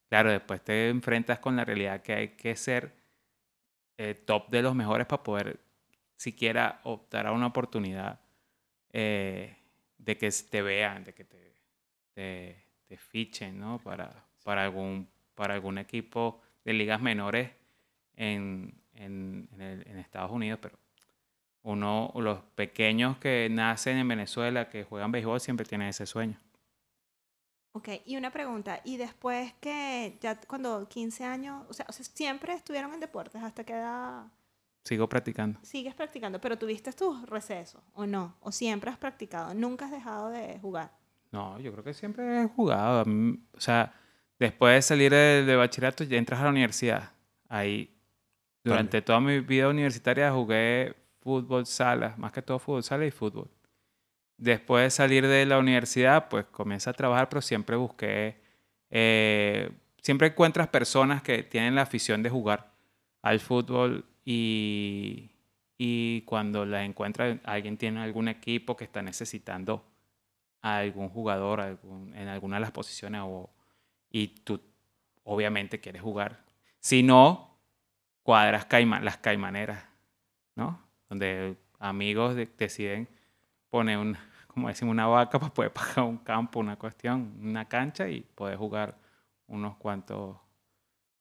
Claro, 0.10 0.32
después 0.32 0.63
te 0.63 0.89
enfrentas 0.89 1.39
con 1.39 1.56
la 1.56 1.65
realidad 1.65 2.01
que 2.01 2.13
hay 2.13 2.27
que 2.29 2.56
ser 2.56 2.96
eh, 3.98 4.15
top 4.15 4.50
de 4.50 4.62
los 4.62 4.75
mejores 4.75 5.08
para 5.08 5.24
poder 5.24 5.60
siquiera 6.15 6.82
optar 6.84 7.27
a 7.27 7.32
una 7.32 7.48
oportunidad 7.48 8.20
eh, 8.94 9.58
de 9.98 10.18
que 10.18 10.29
te 10.50 10.62
vean, 10.62 11.03
de 11.03 11.13
que 11.13 11.25
te, 11.25 11.56
te, 12.13 12.65
te 12.88 12.98
fichen, 12.98 13.60
¿no? 13.60 13.79
Para, 13.79 14.25
para, 14.44 14.63
algún, 14.63 15.10
para 15.39 15.53
algún 15.53 15.77
equipo 15.77 16.41
de 16.65 16.74
ligas 16.74 17.01
menores 17.01 17.50
en, 18.17 18.74
en, 18.93 19.48
en 19.53 19.62
el- 19.62 19.88
en 19.88 19.98
Estados 19.98 20.31
Unidos, 20.31 20.60
pero 20.62 20.77
uno, 21.63 22.12
los 22.15 22.39
pequeños 22.55 23.17
que 23.19 23.48
nacen 23.50 23.98
en 23.98 24.08
Venezuela, 24.10 24.69
que 24.69 24.84
juegan 24.84 25.13
béisbol, 25.13 25.39
siempre 25.39 25.65
tienen 25.65 25.88
ese 25.88 26.05
sueño. 26.05 26.38
Ok, 27.72 27.88
y 28.05 28.17
una 28.17 28.31
pregunta, 28.31 28.81
y 28.84 28.98
después 28.98 29.53
que 29.62 30.17
ya 30.19 30.38
cuando 30.41 30.88
15 30.89 31.24
años, 31.24 31.63
o 31.69 31.74
sea, 31.74 31.86
o 31.88 31.93
sea, 31.93 32.03
siempre 32.03 32.53
estuvieron 32.53 32.93
en 32.93 33.00
deportes 33.00 33.41
hasta 33.41 33.63
que 33.63 33.74
edad... 33.74 34.25
sigo 34.84 35.08
practicando. 35.08 35.58
Sigues 35.63 35.93
practicando, 35.96 36.41
pero 36.41 36.58
tuviste 36.58 36.91
tus 36.91 37.25
recesos, 37.29 37.81
¿o 37.93 38.05
no? 38.05 38.36
¿O 38.41 38.51
siempre 38.51 38.89
has 38.89 38.98
practicado? 38.98 39.53
¿Nunca 39.53 39.86
has 39.86 39.91
dejado 39.91 40.29
de 40.31 40.60
jugar? 40.60 40.91
No, 41.31 41.58
yo 41.60 41.72
creo 41.72 41.84
que 41.86 41.93
siempre 41.93 42.41
he 42.41 42.48
jugado. 42.48 43.05
O 43.53 43.62
sea, 43.62 43.93
después 44.39 44.75
de 44.75 44.81
salir 44.81 45.12
de, 45.12 45.43
de 45.46 45.55
bachillerato, 45.55 46.03
ya 46.03 46.17
entras 46.17 46.39
a 46.41 46.46
la 46.46 46.50
universidad. 46.51 47.12
Ahí, 47.50 47.96
durante 48.63 49.01
toda 49.01 49.19
mi 49.19 49.39
vida 49.41 49.69
universitaria, 49.69 50.31
jugué 50.31 50.96
fútbol 51.22 51.65
sala, 51.65 52.15
más 52.17 52.31
que 52.31 52.41
todo 52.41 52.60
fútbol 52.60 52.84
sala 52.84 53.05
y 53.05 53.12
fútbol. 53.12 53.50
Después 54.38 54.84
de 54.86 54.89
salir 54.91 55.27
de 55.27 55.46
la 55.46 55.60
universidad, 55.60 56.29
pues 56.29 56.46
comencé 56.46 56.89
a 56.89 56.93
trabajar, 56.93 57.29
pero 57.29 57.41
siempre 57.41 57.75
busqué. 57.75 58.41
eh, 58.89 59.72
siempre 60.01 60.27
encuentras 60.27 60.67
personas 60.69 61.22
que 61.22 61.43
tienen 61.43 61.75
la 61.75 61.81
afición 61.84 62.24
de 62.24 62.29
jugar 62.29 62.72
al 63.22 63.39
fútbol 63.41 64.05
y, 64.25 65.31
y 65.77 66.22
cuando 66.22 66.65
las 66.65 66.86
encuentras, 66.86 67.38
alguien 67.43 67.77
tiene 67.77 68.01
algún 68.01 68.27
equipo 68.29 68.75
que 68.77 68.86
está 68.86 69.01
necesitando 69.01 69.86
a 70.62 70.77
algún 70.79 71.10
jugador 71.10 71.62
algún- 71.62 72.15
en 72.15 72.27
alguna 72.29 72.58
de 72.58 72.62
las 72.62 72.72
posiciones 72.72 73.22
o, 73.24 73.50
y 74.12 74.28
tú 74.28 74.60
obviamente 75.24 75.80
quieres 75.80 76.01
jugar. 76.01 76.44
Si 76.80 77.04
no, 77.04 77.58
cuadras 78.24 78.66
caima- 78.68 79.01
las 79.01 79.18
caimaneras, 79.18 79.84
¿no? 80.56 80.82
Donde 81.10 81.58
amigos 81.80 82.36
de- 82.36 82.46
deciden 82.58 83.08
poner 83.70 83.98
un, 83.98 84.18
como 84.48 84.68
decimos, 84.68 84.92
una 84.94 85.08
vaca 85.08 85.39
para 85.39 85.54
poder 85.54 85.72
pagar 85.74 86.06
un 86.06 86.18
campo, 86.18 86.60
una 86.60 86.78
cuestión, 86.78 87.36
una 87.42 87.68
cancha 87.68 88.08
y 88.08 88.22
poder 88.22 88.58
jugar 88.58 88.98
unos 89.48 89.78
cuantos, 89.78 90.38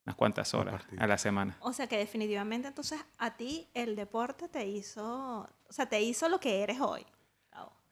unas 0.04 0.16
cuantas 0.16 0.52
horas 0.54 0.82
a 0.98 1.06
la 1.06 1.18
semana. 1.18 1.56
O 1.60 1.72
sea 1.72 1.86
que 1.86 1.98
definitivamente 1.98 2.68
entonces 2.68 3.02
a 3.18 3.36
ti 3.36 3.68
el 3.74 3.96
deporte 3.96 4.48
te 4.48 4.66
hizo, 4.66 5.40
o 5.40 5.72
sea, 5.72 5.86
te 5.86 6.00
hizo 6.02 6.28
lo 6.28 6.38
que 6.40 6.62
eres 6.62 6.80
hoy. 6.80 7.04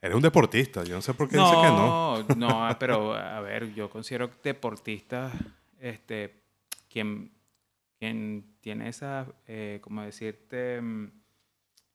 Eres 0.01 0.15
un 0.15 0.23
deportista, 0.23 0.85
yo 0.85 0.95
no 0.95 1.03
sé 1.03 1.15
por 1.15 1.29
qué 1.29 1.37
dice 1.37 1.51
que 1.51 1.69
no. 1.69 2.23
No, 2.37 2.69
no, 2.69 2.79
pero 2.79 3.15
a 3.17 3.41
ver, 3.41 3.75
yo 3.75 3.89
considero 3.91 4.31
deportista, 4.43 5.33
este, 5.81 6.43
quien, 6.89 7.33
quien 7.99 8.57
tiene 8.61 8.89
esa, 8.89 9.27
eh, 9.47 9.79
como 9.83 10.03
decirte, 10.03 10.81
mm, 10.81 11.11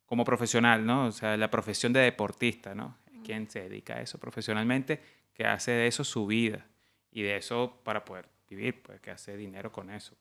como 0.05 0.25
profesional, 0.25 0.85
¿no? 0.85 1.05
O 1.05 1.11
sea, 1.11 1.37
la 1.37 1.49
profesión 1.49 1.93
de 1.93 2.01
deportista, 2.01 2.75
¿no? 2.75 2.97
Quien 3.23 3.49
se 3.49 3.61
dedica 3.61 3.95
a 3.95 4.01
eso 4.01 4.17
profesionalmente, 4.17 5.01
que 5.33 5.45
hace 5.45 5.71
de 5.71 5.87
eso 5.87 6.03
su 6.03 6.25
vida 6.25 6.65
y 7.11 7.21
de 7.21 7.37
eso 7.37 7.81
para 7.83 8.03
poder 8.03 8.27
vivir, 8.49 8.81
pues 8.81 8.99
que 8.99 9.11
hace 9.11 9.37
dinero 9.37 9.71
con 9.71 9.89
eso. 9.91 10.15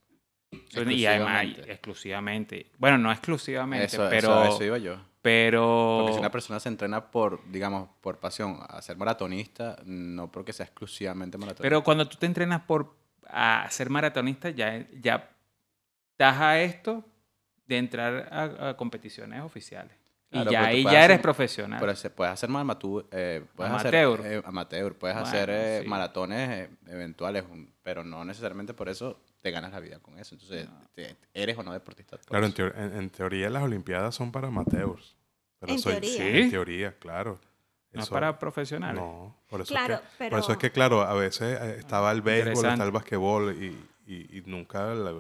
So, 0.69 0.83
Y 0.83 1.07
además, 1.07 1.45
Exclusivamente. 1.45 1.73
exclusivamente. 1.73 2.67
Bueno, 2.79 2.99
no 2.99 3.11
exclusivamente, 3.11 3.87
Eso, 3.87 4.07
pero, 4.11 4.45
eso, 4.45 4.55
eso 4.55 4.65
iba 4.65 4.79
yo. 4.79 5.01
Pero 5.23 5.97
Porque 5.99 6.13
si 6.15 6.19
una 6.19 6.31
persona 6.31 6.59
se 6.61 6.69
entrena 6.69 7.11
por, 7.11 7.41
digamos, 7.51 7.89
por 8.01 8.19
pasión 8.19 8.59
a 8.69 8.81
ser 8.83 8.97
maratonista, 8.97 9.77
no 9.85 10.31
porque 10.33 10.53
sea 10.53 10.67
exclusivamente 10.67 11.37
maratonista. 11.39 11.63
Pero 11.63 11.83
cuando 11.85 12.09
tú 12.09 12.17
te 12.17 12.27
entrenas 12.27 12.63
por 12.63 12.95
a 13.29 13.67
ser 13.71 13.91
maratonista, 13.91 14.51
ya, 14.51 14.87
ya 15.01 15.31
estás 16.13 16.41
a 16.41 16.61
esto 16.61 17.05
de 17.67 17.79
entrar 17.79 18.29
a, 18.33 18.71
a 18.71 18.77
competiciones 18.77 19.43
oficiales. 19.43 19.93
Claro, 20.31 20.51
y 20.51 20.53
ya 20.55 20.65
ahí 20.65 20.85
ya 20.85 21.05
eres 21.05 21.19
profesional. 21.19 21.81
Pero 21.81 21.95
se- 21.97 22.09
puedes 22.11 22.33
hacer 22.33 22.49
más 22.49 22.61
amateur, 22.63 23.05
eh, 23.11 23.45
puedes 23.57 23.73
Amateur. 23.73 24.21
hacer 24.21 24.33
eh, 24.35 24.43
amateur, 24.45 24.95
puedes 24.95 25.17
Bueno, 25.17 25.29
hacer 25.29 25.51
eh, 25.51 25.81
sí. 25.83 25.89
maratones 25.89 26.51
eh, 26.51 26.71
eventuales, 26.87 27.45
pero 27.83 28.05
no 28.05 28.25
necesariamente 28.25 28.73
por 28.73 28.89
eso 28.89 29.21
te 29.41 29.51
ganas 29.51 29.73
la 29.73 29.81
vida 29.81 29.99
con 30.01 30.19
eso. 30.19 30.35
Entonces, 30.35 30.69
te- 30.95 31.17
eres 31.35 31.57
o 31.59 31.63
no 31.63 31.73
deportista. 31.73 32.17
por 32.17 32.27
Claro, 32.27 32.47
en, 32.47 32.53
eso. 32.53 32.57
teo- 32.63 32.75
en- 32.77 32.97
en 32.97 33.11
teoría 33.11 33.51
las 33.51 33.63
Olimpiadas 33.63 34.15
son 34.15 34.31
para 34.33 34.49
amateurs. 34.49 35.17
Pero 35.59 35.73
En 35.73 35.79
soy- 35.79 35.93
teoría. 35.95 36.11
Sí, 36.17 36.39
en 36.43 36.51
teoría, 36.51 36.99
claro. 36.99 37.41
no 37.93 38.01
es 38.01 38.05
Eso- 38.07 38.15
para 38.15 38.39
profesionales. 38.39 39.03
No, 39.03 39.37
por 39.49 39.61
eso, 39.63 39.73
Claro, 39.75 39.95
es 39.97 40.01
que, 40.01 40.07
pero... 40.19 40.31
por 40.31 40.39
eso 40.41 40.53
es 40.53 40.59
que, 40.59 40.71
claro, 40.71 41.03
a 41.03 41.15
veces 41.15 41.61
eh, 41.61 41.77
estaba 41.79 42.13
el 42.13 42.23
béisbol, 42.23 42.53
está 42.53 42.59
Interesante. 42.61 42.85
el 42.85 42.91
basquetbol 42.93 43.57
y, 43.63 43.87
y- 44.07 44.39
y 44.39 44.43
nunca 44.47 44.95
la, 44.95 45.13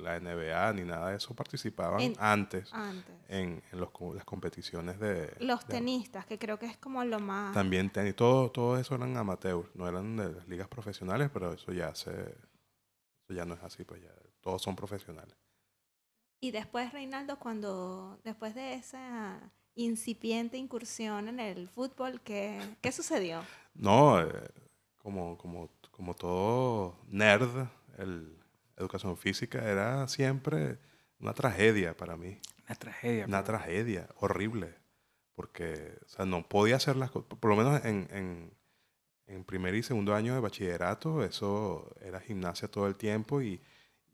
la 0.00 0.16
NBA 0.20 0.72
ni 0.74 0.82
nada 0.82 1.10
de 1.10 1.16
eso 1.16 1.32
participaban 1.34 2.00
En- 2.00 2.14
antes 2.18 2.72
Antes. 2.74 3.14
en, 3.28 3.62
en 3.72 3.80
los 3.80 3.90
las 4.14 4.24
competiciones 4.24 4.98
de... 4.98 5.32
Los 5.40 5.66
de- 5.66 5.74
tenistas, 5.74 6.26
que 6.26 6.38
creo 6.38 6.58
que 6.58 6.66
es 6.66 6.76
como 6.76 7.04
lo 7.04 7.20
más... 7.20 7.54
También 7.54 7.88
tenis, 7.90 8.16
todo, 8.16 8.50
todo 8.50 8.78
eso 8.78 8.94
eran 8.96 9.16
amateurs, 9.16 9.68
no 9.74 9.88
eran 9.88 10.16
de 10.16 10.32
las 10.32 10.48
ligas 10.48 10.66
profesionales, 10.68 11.30
pero 11.32 11.52
eso 11.52 11.72
ya 11.72 11.94
se, 11.94 12.10
eso 13.28 13.34
ya 13.34 13.44
no 13.44 13.54
es 13.54 13.62
así, 13.62 13.84
pues 13.84 14.02
ya 14.02 14.12
todos 14.40 14.62
son 14.62 14.74
profesionales. 14.74 15.36
Y 16.40 16.50
después, 16.50 16.92
Reinaldo, 16.92 17.38
cuando, 17.38 18.18
después 18.24 18.54
de 18.54 18.74
esa 18.74 19.52
incipiente 19.74 20.56
incursión 20.56 21.28
en 21.28 21.40
el 21.40 21.68
fútbol, 21.68 22.20
¿qué, 22.22 22.60
qué 22.80 22.90
sucedió? 22.90 23.42
No, 23.74 24.22
eh, 24.22 24.48
como, 24.96 25.36
como, 25.36 25.70
como 25.90 26.14
todo 26.14 26.96
nerd, 27.08 27.68
el 27.98 28.38
educación 28.78 29.16
física 29.16 29.68
era 29.68 30.06
siempre 30.08 30.78
una 31.18 31.34
tragedia 31.34 31.96
para 31.96 32.16
mí. 32.16 32.40
Una 32.66 32.74
tragedia. 32.76 33.26
Una 33.26 33.44
tragedia 33.44 34.08
horrible. 34.16 34.74
Porque, 35.34 35.98
o 36.04 36.08
sea, 36.08 36.24
no 36.24 36.48
podía 36.48 36.76
hacer 36.76 36.96
las 36.96 37.10
cosas. 37.10 37.28
Por 37.38 37.50
lo 37.50 37.56
menos 37.56 37.84
en, 37.84 38.08
en, 38.12 38.52
en 39.28 39.44
primer 39.44 39.74
y 39.74 39.82
segundo 39.82 40.14
año 40.14 40.34
de 40.34 40.40
bachillerato, 40.40 41.22
eso 41.24 41.94
era 42.00 42.18
gimnasia 42.20 42.68
todo 42.68 42.86
el 42.88 42.96
tiempo 42.96 43.40
y, 43.42 43.60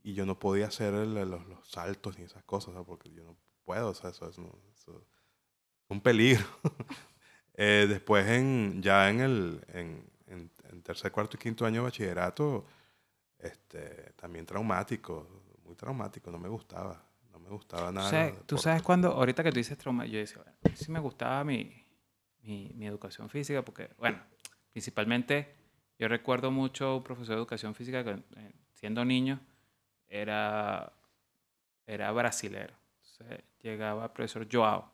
y 0.02 0.12
yo 0.14 0.26
no 0.26 0.38
podía 0.38 0.66
hacer 0.66 0.92
el- 0.94 1.14
los, 1.14 1.46
los 1.46 1.68
saltos 1.68 2.18
ni 2.18 2.24
esas 2.24 2.42
cosas, 2.44 2.74
¿no? 2.74 2.84
porque 2.84 3.10
yo 3.12 3.24
no 3.24 3.36
puedo, 3.64 3.88
o 3.90 3.94
sea, 3.94 4.10
eso 4.10 4.28
es, 4.28 4.38
no- 4.38 4.58
eso 4.74 4.98
es 5.00 5.06
un 5.88 6.00
peligro. 6.00 6.44
Eh, 7.56 7.86
después, 7.88 8.26
en, 8.26 8.82
ya 8.82 9.08
en 9.08 9.20
el 9.20 9.64
en, 9.68 10.04
en- 10.26 10.50
en 10.70 10.82
tercer, 10.82 11.12
cuarto 11.12 11.36
y 11.36 11.38
quinto 11.40 11.64
año 11.64 11.76
de 11.76 11.84
bachillerato, 11.84 12.66
este, 13.38 14.12
también 14.16 14.44
traumático, 14.44 15.28
muy 15.64 15.76
traumático, 15.76 16.32
no 16.32 16.38
me 16.40 16.48
gustaba. 16.48 17.00
No 17.30 17.38
me 17.38 17.48
gustaba 17.50 17.92
nada. 17.92 18.10
tú 18.46 18.58
sabes 18.58 18.82
cuando, 18.82 19.12
ahorita 19.12 19.44
que 19.44 19.50
tú 19.50 19.58
dices 19.58 19.78
trauma, 19.78 20.04
yo 20.06 20.18
decía, 20.18 20.38
bueno, 20.42 20.58
sí 20.74 20.90
me 20.90 20.98
gustaba 20.98 21.44
mi, 21.44 21.86
mi, 22.42 22.72
mi 22.74 22.86
educación 22.86 23.28
física, 23.28 23.62
porque, 23.64 23.88
bueno, 23.98 24.18
principalmente 24.74 25.54
yo 26.00 26.08
recuerdo 26.08 26.50
mucho 26.50 26.96
un 26.96 27.04
profesor 27.04 27.36
de 27.36 27.40
educación 27.40 27.76
física 27.76 28.02
que 28.02 28.10
eh, 28.10 28.52
siendo 28.72 29.04
niño 29.04 29.38
era, 30.08 30.92
era 31.86 32.10
brasilero. 32.10 32.74
Entonces, 32.96 33.44
llegaba 33.60 34.06
el 34.06 34.10
profesor 34.10 34.48
Joao. 34.50 34.90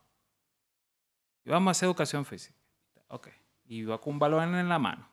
Y 1.46 1.50
vamos 1.50 1.68
a 1.68 1.72
hacer 1.72 1.86
educación 1.86 2.26
física. 2.26 2.58
Ok. 3.08 3.28
Y 3.64 3.78
iba 3.78 3.98
con 3.98 4.12
un 4.14 4.18
balón 4.18 4.54
en 4.54 4.68
la 4.68 4.78
mano. 4.78 5.08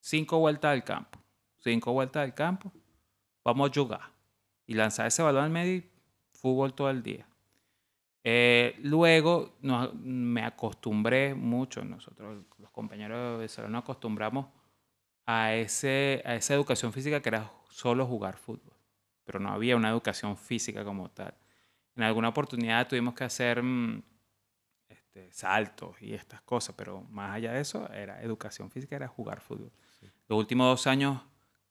Cinco 0.00 0.38
vueltas 0.38 0.72
al 0.72 0.84
campo. 0.84 1.18
Cinco 1.56 1.94
vueltas 1.94 2.22
al 2.22 2.34
campo. 2.34 2.70
Vamos 3.42 3.70
a 3.70 3.74
jugar 3.74 4.12
y 4.66 4.74
lanzar 4.74 5.06
ese 5.06 5.22
balón 5.22 5.44
al 5.44 5.50
medio 5.50 5.76
y 5.76 5.90
fútbol 6.32 6.74
todo 6.74 6.90
el 6.90 7.02
día. 7.02 7.26
Eh, 8.28 8.74
luego 8.82 9.56
nos- 9.62 9.94
me 9.94 10.42
acostumbré 10.42 11.32
mucho, 11.36 11.84
nosotros 11.84 12.44
los 12.58 12.70
compañeros 12.72 13.38
de 13.38 13.68
nos 13.68 13.82
acostumbramos 13.84 14.46
a, 15.26 15.54
ese, 15.54 16.22
a 16.26 16.34
esa 16.36 16.54
educación 16.54 16.92
física 16.92 17.20
que 17.22 17.28
era 17.30 17.52
solo 17.70 18.06
jugar 18.06 18.36
fútbol, 18.36 18.74
pero 19.24 19.40
no 19.40 19.50
había 19.50 19.76
una 19.76 19.90
educación 19.90 20.36
física 20.36 20.84
como 20.84 21.10
tal. 21.10 21.34
En 21.96 22.04
alguna 22.04 22.30
oportunidad 22.30 22.88
tuvimos 22.88 23.14
que 23.14 23.24
hacer 23.24 23.62
mm, 23.62 24.02
este, 24.88 25.32
saltos 25.32 26.00
y 26.02 26.14
estas 26.14 26.42
cosas, 26.42 26.74
pero 26.76 27.02
más 27.10 27.34
allá 27.36 27.52
de 27.52 27.60
eso, 27.62 27.90
era 27.92 28.22
educación 28.22 28.70
física, 28.70 28.96
era 28.96 29.08
jugar 29.08 29.40
fútbol. 29.40 29.72
Los 30.28 30.38
últimos 30.38 30.66
dos 30.68 30.86
años 30.88 31.22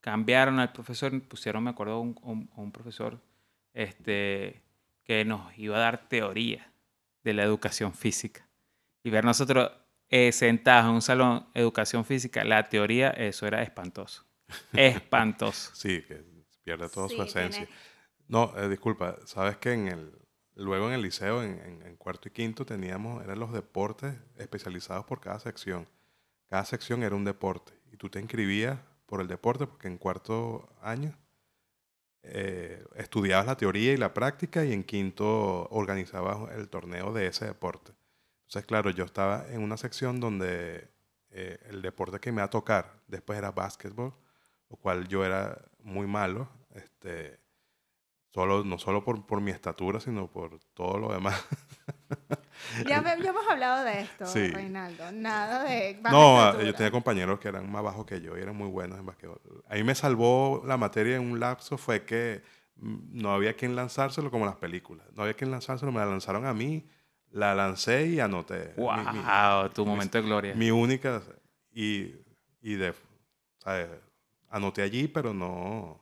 cambiaron 0.02 0.60
al 0.60 0.72
profesor, 0.74 1.20
pusieron, 1.28 1.64
me 1.64 1.72
acuerdo, 1.72 2.00
un, 2.02 2.18
un- 2.24 2.50
un 2.56 2.72
profesor 2.72 3.22
este, 3.74 4.65
que 5.06 5.24
nos 5.24 5.58
iba 5.58 5.78
a 5.78 5.80
dar 5.80 6.10
teoría 6.10 6.72
de 7.24 7.34
la 7.34 7.44
educación 7.44 7.94
física. 7.94 8.48
Y 9.04 9.10
ver 9.12 9.24
nosotros 9.24 9.72
eh, 10.10 10.32
sentados 10.32 10.86
en 10.90 10.96
un 10.96 11.02
salón 11.02 11.48
de 11.54 11.62
educación 11.62 12.04
física, 12.06 12.44
la 12.44 12.68
teoría, 12.70 13.10
eso 13.12 13.48
era 13.48 13.62
espantoso. 13.64 14.26
Espantoso. 14.74 15.72
Sí, 15.74 16.04
que 16.08 16.24
pierde 16.64 16.90
toda 16.90 17.08
Sí, 17.10 17.16
su 17.16 17.26
tiene- 17.26 17.30
esencia. 17.48 17.68
No, 18.28 18.54
eh, 18.58 18.68
disculpa, 18.70 19.18
sabes 19.26 19.58
que 19.58 19.74
en 19.74 19.88
el, 19.88 20.12
luego 20.56 20.88
en 20.88 20.94
el 20.94 21.02
liceo, 21.02 21.44
en, 21.44 21.60
en- 21.60 21.82
en 21.84 21.96
cuarto 21.98 22.28
y 22.28 22.32
quinto, 22.32 22.66
teníamos, 22.66 23.24
eran 23.24 23.40
los 23.40 23.52
deportes 23.54 24.16
especializados 24.38 25.06
por 25.06 25.20
cada 25.22 25.40
sección. 25.40 25.88
Cada 26.50 26.66
sección 26.66 27.04
era 27.04 27.16
un 27.16 27.24
deporte 27.26 27.74
y 27.92 27.98
tú 27.98 28.10
te 28.10 28.20
inscribías 28.20 28.80
por 29.06 29.22
el 29.22 29.28
deporte 29.28 29.68
porque 29.68 29.88
en 29.88 29.98
cuarto 29.98 30.70
año 30.82 31.16
eh, 32.28 32.84
estudiabas 32.96 33.46
la 33.46 33.58
teoría 33.58 33.94
y 33.94 33.98
la 33.98 34.14
práctica 34.14 34.66
y 34.66 34.74
en 34.74 34.84
quinto 34.84 35.68
organizabas 35.70 36.52
el 36.56 36.70
torneo 36.70 37.14
de 37.14 37.28
ese 37.28 37.46
deporte. 37.46 37.94
Entonces, 38.48 38.66
claro, 38.66 38.90
yo 38.90 39.06
estaba 39.06 39.46
en 39.50 39.62
una 39.62 39.78
sección 39.78 40.20
donde 40.20 40.90
eh, 41.30 41.60
el 41.70 41.82
deporte 41.82 42.20
que 42.20 42.32
me 42.32 42.38
iba 42.38 42.46
a 42.46 42.50
tocar 42.50 43.02
después 43.08 43.38
era 43.38 43.52
básquetbol, 43.52 44.14
lo 44.70 44.78
cual 44.78 45.08
yo 45.08 45.26
era 45.26 45.62
muy 45.80 46.08
malo. 46.08 46.50
Este, 46.74 47.40
Solo, 48.36 48.64
no 48.66 48.78
solo 48.78 49.02
por, 49.04 49.26
por 49.26 49.40
mi 49.42 49.50
estatura, 49.52 50.00
sino 50.00 50.28
por 50.28 50.60
todo 50.76 51.00
lo 51.00 51.12
demás. 51.14 51.44
Ya, 52.88 53.02
me- 53.02 53.22
ya 53.22 53.30
hemos 53.30 53.48
hablado 53.50 53.84
de 53.86 54.02
esto, 54.02 54.26
Sí. 54.26 54.48
Reinaldo. 54.50 55.12
Nada 55.12 55.64
de. 55.64 55.98
baja 56.02 56.16
No, 56.16 56.38
ah, 56.38 56.46
estatura. 56.48 56.64
yo 56.66 56.74
tenía 56.74 56.92
compañeros 56.92 57.40
que 57.40 57.48
eran 57.48 57.72
más 57.72 57.84
bajos 57.84 58.06
que 58.06 58.20
yo 58.22 58.38
y 58.38 58.42
eran 58.42 58.56
muy 58.56 58.68
buenos 58.70 58.98
en 59.00 59.06
basquetbol. 59.06 59.40
Ahí 59.70 59.84
me 59.84 59.94
salvó 59.96 60.62
la 60.66 60.76
materia 60.78 61.16
en 61.18 61.22
un 61.32 61.40
lapso, 61.40 61.78
fue 61.78 62.04
que 62.06 62.42
mm, 62.78 63.22
no 63.22 63.34
había 63.34 63.56
quien 63.56 63.76
lanzárselo 63.76 64.32
como 64.32 64.46
las 64.46 64.56
películas. 64.56 65.06
No 65.16 65.24
había 65.24 65.36
quien 65.36 65.52
lanzárselo, 65.52 65.92
me 65.92 66.00
la 66.00 66.06
lanzaron 66.08 66.46
a 66.46 66.54
mí, 66.54 66.86
la 67.32 67.54
lancé 67.56 68.08
y 68.08 68.20
anoté. 68.20 68.74
Mi- 68.78 68.84
mi- 68.84 69.20
¡Wow! 69.24 69.70
Tu 69.74 69.86
momento 69.86 70.18
de 70.18 70.24
gloria. 70.24 70.56
Mi 70.56 70.72
única. 70.72 71.22
Y, 71.74 72.16
y 72.62 72.76
de. 72.76 72.94
¿sabes? 73.60 73.88
Anoté 74.50 74.82
allí, 74.82 75.08
pero 75.08 75.34
no. 75.34 76.00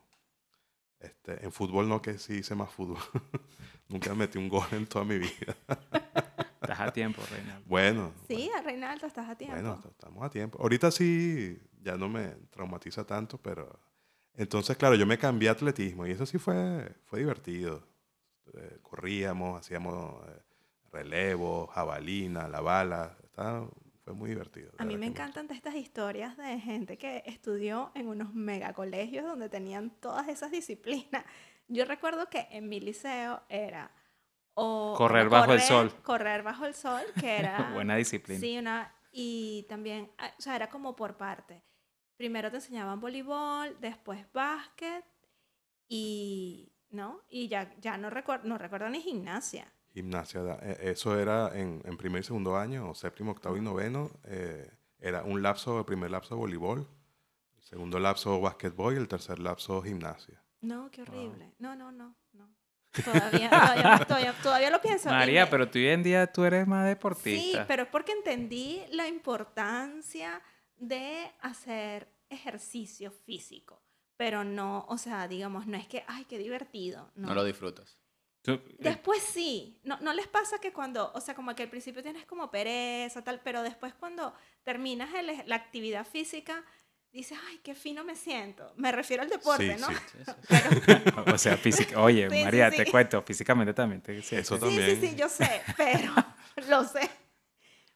Este, 1.03 1.43
en 1.43 1.51
fútbol 1.51 1.88
no, 1.89 2.01
que 2.01 2.17
sí 2.17 2.36
hice 2.36 2.55
más 2.55 2.72
fútbol. 2.72 2.98
Nunca 3.89 4.15
metí 4.15 4.38
un 4.38 4.50
gol 4.50 4.65
en 4.72 4.88
toda 4.88 5.05
mi 5.05 5.17
vida. 5.19 5.55
Estás 6.62 6.79
a 6.79 6.93
tiempo, 6.93 7.22
Reinaldo. 7.29 7.65
Bueno. 7.67 8.13
Sí, 8.27 8.50
Reinaldo, 8.63 9.05
estás 9.05 9.27
a 9.29 9.36
tiempo. 9.36 9.53
Bueno, 9.55 9.83
estamos 9.86 10.24
a 10.24 10.29
tiempo. 10.29 10.57
Ahorita 10.62 10.91
sí, 10.91 11.60
ya 11.81 11.98
no 11.98 12.07
me 12.07 12.29
traumatiza 12.50 13.05
tanto, 13.05 13.38
pero. 13.38 13.77
Entonces, 14.36 14.77
claro, 14.77 14.95
yo 14.95 15.05
me 15.05 15.17
cambié 15.17 15.50
a 15.50 15.51
atletismo 15.51 16.07
y 16.07 16.12
eso 16.12 16.25
sí 16.25 16.38
fue, 16.38 16.95
fue 17.03 17.19
divertido. 17.19 17.86
Eh, 18.53 18.79
corríamos, 18.81 19.60
hacíamos 19.60 20.25
eh, 20.29 20.41
relevo, 20.93 21.67
jabalina, 21.67 22.48
la 22.48 22.62
bala. 22.62 23.17
Estaba- 23.25 23.67
fue 24.03 24.13
muy 24.13 24.29
divertido. 24.29 24.72
A 24.77 24.86
mí 24.86 24.98
me 24.98 25.05
encantan 25.05 25.48
de 25.48 25.53
estas 25.53 25.75
historias 25.75 26.36
de 26.38 26.60
gente 26.60 26.98
que 26.98 27.24
estudió 27.25 27.91
en 27.95 28.07
unos 28.07 28.33
megacolegios 28.33 29.25
donde 29.25 29.50
tenían 29.50 29.91
todas 30.01 30.27
esas 30.27 30.51
disciplinas. 30.51 31.24
Yo 31.67 31.86
recuerdo 31.86 32.29
que 32.29 32.48
en 32.51 32.67
mi 32.67 32.79
liceo 32.81 33.41
era 33.48 33.91
o 34.55 34.93
Correr 34.98 35.29
bajo 35.29 35.53
el 35.53 35.60
correr- 35.60 35.67
sol. 35.67 35.93
Correr 36.03 36.43
bajo 36.43 36.65
el 36.65 36.74
sol, 36.75 37.01
que 37.19 37.38
era 37.39 37.72
Buena 37.74 37.95
disciplina. 37.95 38.39
Sí, 38.39 38.57
una 38.57 38.93
y 39.12 39.65
también, 39.69 40.12
ah, 40.17 40.31
o 40.38 40.41
sea, 40.41 40.55
era 40.55 40.69
como 40.69 40.95
por 40.95 41.15
parte. 41.17 41.63
Primero 42.17 42.50
te 42.51 42.57
enseñaban 42.57 43.00
voleibol, 43.00 43.77
después 43.79 44.25
básquet 44.33 45.05
y 45.88 46.72
¿no? 46.89 47.22
Y 47.29 47.48
ya 47.48 47.74
ya 47.79 47.98
no 47.98 48.10
recuerdo 48.10 48.48
no 48.48 48.57
recuerdo 48.57 48.89
ni 48.89 49.01
gimnasia. 49.01 49.72
Gimnasia, 49.93 50.41
eh, 50.62 50.77
eso 50.91 51.19
era 51.19 51.51
en, 51.57 51.81
en 51.85 51.97
primer 51.97 52.21
y 52.21 52.23
segundo 52.25 52.57
año, 52.57 52.89
o 52.89 52.95
séptimo, 52.95 53.31
octavo 53.31 53.55
y 53.57 53.62
noveno. 53.62 54.09
eh, 54.25 54.69
era 55.00 55.23
un 55.23 55.41
lapso, 55.43 55.79
el 55.79 55.85
primer 55.85 56.09
lapso 56.12 56.35
voleibol, 56.38 56.88
el 57.57 57.63
segundo 57.63 58.00
lapso 58.00 58.39
basquetbol 58.41 58.93
y 58.93 58.97
el 58.97 59.07
tercer 59.07 59.38
lapso 59.39 59.81
gimnasia. 59.83 60.41
No, 60.62 60.89
qué 60.91 61.01
horrible. 61.01 61.53
No, 61.59 61.75
no, 61.75 61.91
no, 61.91 62.15
no. 62.31 62.50
Todavía, 63.03 63.50
todavía, 63.50 64.00
todavía, 64.07 64.33
todavía 64.41 64.69
lo 64.69 64.79
pienso. 64.81 65.09
María, 65.09 65.45
me- 65.45 65.51
pero 65.51 65.69
tú 65.69 65.77
hoy 65.79 65.88
en 65.88 66.03
día 66.03 66.31
tú 66.31 66.43
eres 66.45 66.65
más 66.67 66.83
Sí, 66.85 66.89
deportista. 66.89 67.67
pero 67.67 67.83
es 67.83 67.89
porque 67.89 68.13
entendí 68.13 68.81
la 68.91 69.07
importancia 69.07 70.41
de 70.77 71.29
hacer 71.41 72.07
ejercicio 72.29 73.12
físico. 73.12 73.81
Pero 74.15 74.43
no, 74.43 74.85
o 74.88 74.97
sea, 74.97 75.27
digamos, 75.27 75.67
no 75.67 75.75
es 75.75 75.88
que, 75.88 76.03
ay, 76.07 76.25
qué 76.25 76.38
divertido. 76.38 77.12
No, 77.15 77.27
No 77.29 77.33
lo 77.35 77.43
disfrutas. 77.43 77.97
Eh, 78.45 78.59
Después 78.79 79.21
sí. 79.23 79.79
No, 79.83 79.97
¿No 80.01 80.13
les 80.13 80.27
pasa 80.27 80.59
que 80.59 80.73
cuando, 80.73 81.12
o 81.13 81.21
sea, 81.21 81.33
como 81.35 81.55
que 81.55 81.63
al 81.63 81.69
principio 81.69 82.03
tienes 82.03 82.25
como 82.25 82.51
pereza, 82.51 83.23
tal, 83.23 83.39
pero 83.41 83.62
después 83.63 83.93
cuando 83.93 84.33
terminas 84.63 85.13
el 85.13 85.29
ej- 85.29 85.43
la 85.45 85.55
actividad 85.55 86.05
física, 86.05 86.63
dices, 87.12 87.38
ay, 87.50 87.59
qué 87.63 87.73
fino 87.75 88.03
me 88.03 88.15
siento. 88.15 88.73
Me 88.75 88.91
refiero 88.91 89.23
al 89.23 89.29
deporte, 89.29 89.75
Sí, 89.75 89.82
¿no? 89.82 89.88
sí. 89.88 89.95
Sí. 90.25 90.32
Pero, 90.86 91.23
o 91.34 91.38
sea, 91.38 91.56
física. 91.58 92.01
Oye, 92.01 92.27
María, 92.43 92.69
te 92.71 92.89
cuento, 92.89 93.21
físicamente 93.21 93.73
también 93.73 94.01
te 94.01 94.17
Eso 94.17 94.36
sí, 94.36 94.43
sí, 94.43 94.60
también. 94.60 95.01
sí, 95.01 95.15
yo 95.15 95.29
sé, 95.29 95.62
pero 95.77 96.12
lo 96.69 96.84
sé. 96.86 97.10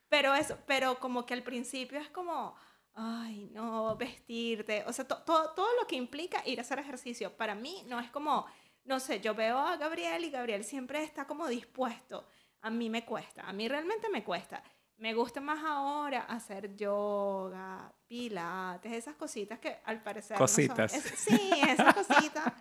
Pero 0.10 0.33
eso, 0.36 0.57
pero 0.65 0.99
como 0.99 1.25
que 1.25 1.33
al 1.33 1.43
principio 1.43 1.99
es 1.99 2.10
como, 2.10 2.55
ay, 2.93 3.49
no, 3.51 3.95
vestirte, 3.97 4.83
o 4.88 4.93
sea, 4.93 5.05
to- 5.05 5.21
todo, 5.23 5.49
todo 5.53 5.67
lo 5.81 5.86
que 5.88 5.95
implica 5.97 6.41
ir 6.47 6.60
a 6.60 6.62
hacer 6.62 6.79
ejercicio. 6.79 7.36
Para 7.36 7.55
mí 7.55 7.83
no 7.88 7.99
es 7.99 8.10
como, 8.12 8.45
no 8.88 9.00
sé, 9.00 9.19
yo 9.21 9.36
veo 9.36 9.60
a 9.60 9.78
Gabriel 9.78 10.23
y 10.26 10.32
Gabriel 10.32 10.63
siempre 10.63 11.04
está 11.04 11.26
como 11.28 11.47
dispuesto. 11.47 12.28
A 12.62 12.69
mí 12.71 12.89
me 12.89 13.06
cuesta, 13.06 13.43
a 13.47 13.54
mí 13.54 13.67
realmente 13.67 14.10
me 14.10 14.23
cuesta. 14.23 14.63
Me 14.97 15.13
gusta 15.13 15.39
más 15.39 15.63
ahora 15.63 16.21
hacer 16.21 16.76
yoga, 16.76 17.93
pilates, 18.08 18.91
esas 18.93 19.15
cositas 19.15 19.60
que 19.60 19.78
al 19.86 20.02
parecer... 20.02 20.39
no 20.39 20.47
son- 20.47 20.65
Cositas. 20.67 20.93
es- 20.95 21.04
sí, 21.19 21.52
esas 21.67 21.93
cositas. 21.93 22.54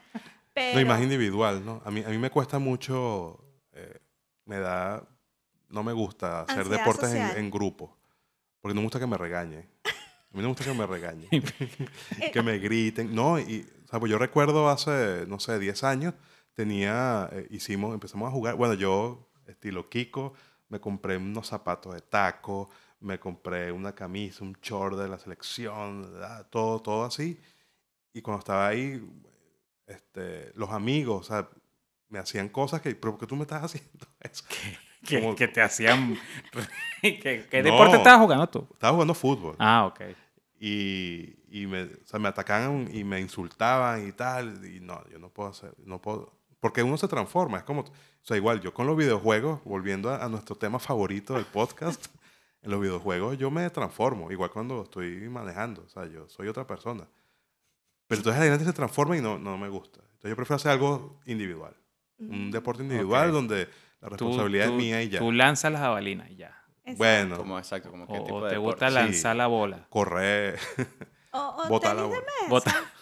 Pero... 0.52 0.74
No, 0.74 0.80
y 0.80 0.84
más 0.84 1.00
individual, 1.00 1.64
¿no? 1.64 1.80
A 1.84 1.90
mí, 1.90 2.02
a 2.04 2.08
mí 2.08 2.18
me 2.18 2.30
cuesta 2.30 2.58
mucho, 2.58 3.42
eh, 3.72 4.00
me 4.44 4.58
da, 4.58 5.02
no 5.68 5.82
me 5.82 5.92
gusta 5.94 6.42
hacer 6.42 6.58
Ansiedad 6.60 6.78
deportes 6.78 7.12
en, 7.14 7.38
en 7.38 7.50
grupo, 7.50 7.96
porque 8.60 8.74
no 8.74 8.80
me 8.80 8.86
gusta 8.86 8.98
que 8.98 9.06
me 9.06 9.16
regañen. 9.18 9.68
A 10.36 10.38
mí 10.38 10.42
me 10.42 10.48
gusta 10.48 10.64
que 10.64 10.74
me 10.74 10.86
regañen, 10.86 11.30
que 12.32 12.42
me 12.42 12.58
griten. 12.58 13.14
No, 13.14 13.38
y, 13.38 13.66
o 13.84 13.88
sea, 13.88 13.98
pues 13.98 14.10
yo 14.12 14.18
recuerdo 14.18 14.68
hace, 14.68 15.24
no 15.26 15.40
sé, 15.40 15.58
10 15.58 15.82
años, 15.82 16.12
tenía, 16.52 17.26
eh, 17.32 17.46
hicimos, 17.50 17.94
empezamos 17.94 18.28
a 18.28 18.32
jugar, 18.32 18.54
bueno, 18.54 18.74
yo, 18.74 19.30
estilo 19.46 19.88
Kiko, 19.88 20.34
me 20.68 20.78
compré 20.78 21.16
unos 21.16 21.46
zapatos 21.46 21.94
de 21.94 22.02
taco, 22.02 22.68
me 23.00 23.18
compré 23.18 23.72
una 23.72 23.94
camisa, 23.94 24.44
un 24.44 24.52
short 24.60 24.98
de 24.98 25.08
la 25.08 25.18
selección, 25.18 26.02
¿verdad? 26.12 26.46
todo, 26.50 26.82
todo 26.82 27.04
así. 27.06 27.40
Y 28.12 28.20
cuando 28.20 28.40
estaba 28.40 28.66
ahí, 28.68 29.02
este, 29.86 30.52
los 30.54 30.68
amigos, 30.70 31.20
o 31.20 31.24
sea, 31.32 31.48
me 32.10 32.18
hacían 32.18 32.50
cosas 32.50 32.82
que, 32.82 32.94
pero 32.94 33.12
¿por 33.12 33.20
qué 33.20 33.26
tú 33.26 33.36
me 33.36 33.42
estás 33.42 33.62
haciendo 33.64 34.06
eso? 34.20 34.44
que, 35.06 35.20
como- 35.22 35.34
que 35.34 35.48
te 35.48 35.62
hacían... 35.62 36.18
¿Qué, 37.00 37.46
qué 37.48 37.58
No. 37.62 37.70
deporte 37.70 37.96
estabas 37.96 38.20
jugando 38.20 38.46
tú? 38.48 38.66
Estaba 38.72 38.92
jugando 38.92 39.14
fútbol. 39.14 39.54
Ah, 39.58 39.86
ok. 39.86 40.00
Y, 40.58 41.36
y 41.50 41.66
me, 41.66 41.82
o 41.84 41.88
sea, 42.06 42.18
me 42.18 42.28
atacaban 42.28 42.88
y 42.94 43.04
me 43.04 43.20
insultaban 43.20 44.06
y 44.08 44.12
tal. 44.12 44.64
Y 44.64 44.80
no, 44.80 45.06
yo 45.10 45.18
no 45.18 45.28
puedo 45.30 45.50
hacer, 45.50 45.74
no 45.84 46.00
puedo. 46.00 46.32
Porque 46.60 46.82
uno 46.82 46.96
se 46.96 47.06
transforma, 47.08 47.58
es 47.58 47.64
como, 47.64 47.82
o 47.82 47.86
sea, 48.22 48.36
igual 48.36 48.60
yo 48.60 48.72
con 48.72 48.86
los 48.86 48.96
videojuegos, 48.96 49.62
volviendo 49.64 50.10
a, 50.10 50.24
a 50.24 50.28
nuestro 50.28 50.56
tema 50.56 50.78
favorito 50.78 51.34
del 51.34 51.44
podcast, 51.44 52.06
en 52.62 52.70
los 52.70 52.80
videojuegos 52.80 53.36
yo 53.38 53.50
me 53.50 53.68
transformo, 53.70 54.32
igual 54.32 54.50
cuando 54.50 54.82
estoy 54.82 55.28
manejando, 55.28 55.82
o 55.82 55.88
sea, 55.88 56.06
yo 56.06 56.26
soy 56.28 56.48
otra 56.48 56.66
persona. 56.66 57.06
Pero 58.08 58.20
entonces 58.20 58.40
adelante 58.40 58.64
se 58.64 58.72
transforma 58.72 59.16
y 59.16 59.20
no, 59.20 59.38
no 59.38 59.58
me 59.58 59.68
gusta. 59.68 60.00
Entonces 60.00 60.30
yo 60.30 60.36
prefiero 60.36 60.56
hacer 60.56 60.72
algo 60.72 61.20
individual, 61.26 61.76
un 62.18 62.48
mm, 62.48 62.50
deporte 62.50 62.82
individual 62.82 63.28
Ok. 63.28 63.34
donde 63.34 63.68
la 64.00 64.08
Tú- 64.08 64.14
responsabilidad 64.14 64.66
tú- 64.68 64.72
es 64.72 64.78
mía 64.78 65.02
y 65.02 65.08
ya. 65.10 65.18
Tú 65.18 65.32
lanzas 65.32 65.70
las 65.72 65.82
jabalinas 65.82 66.30
y 66.30 66.36
ya. 66.36 66.62
Exacto. 66.86 66.96
Bueno, 66.98 67.36
Como 67.38 67.58
exacto, 67.58 67.90
como 67.90 68.06
qué 68.06 68.18
O, 68.18 68.24
tipo 68.24 68.36
o 68.36 68.44
de 68.44 68.48
te 68.50 68.54
deporte. 68.56 68.84
gusta 68.84 68.88
Sí. 68.88 68.94
lanzar 68.94 69.36
la 69.36 69.46
bola. 69.46 69.86
correr, 69.90 70.58
O, 71.32 71.38
o 71.38 71.68
botar 71.68 71.94
la 71.96 72.02
de 72.02 72.08
bola. 72.08 72.20
mesa. 72.20 72.48
Bota- 72.48 72.92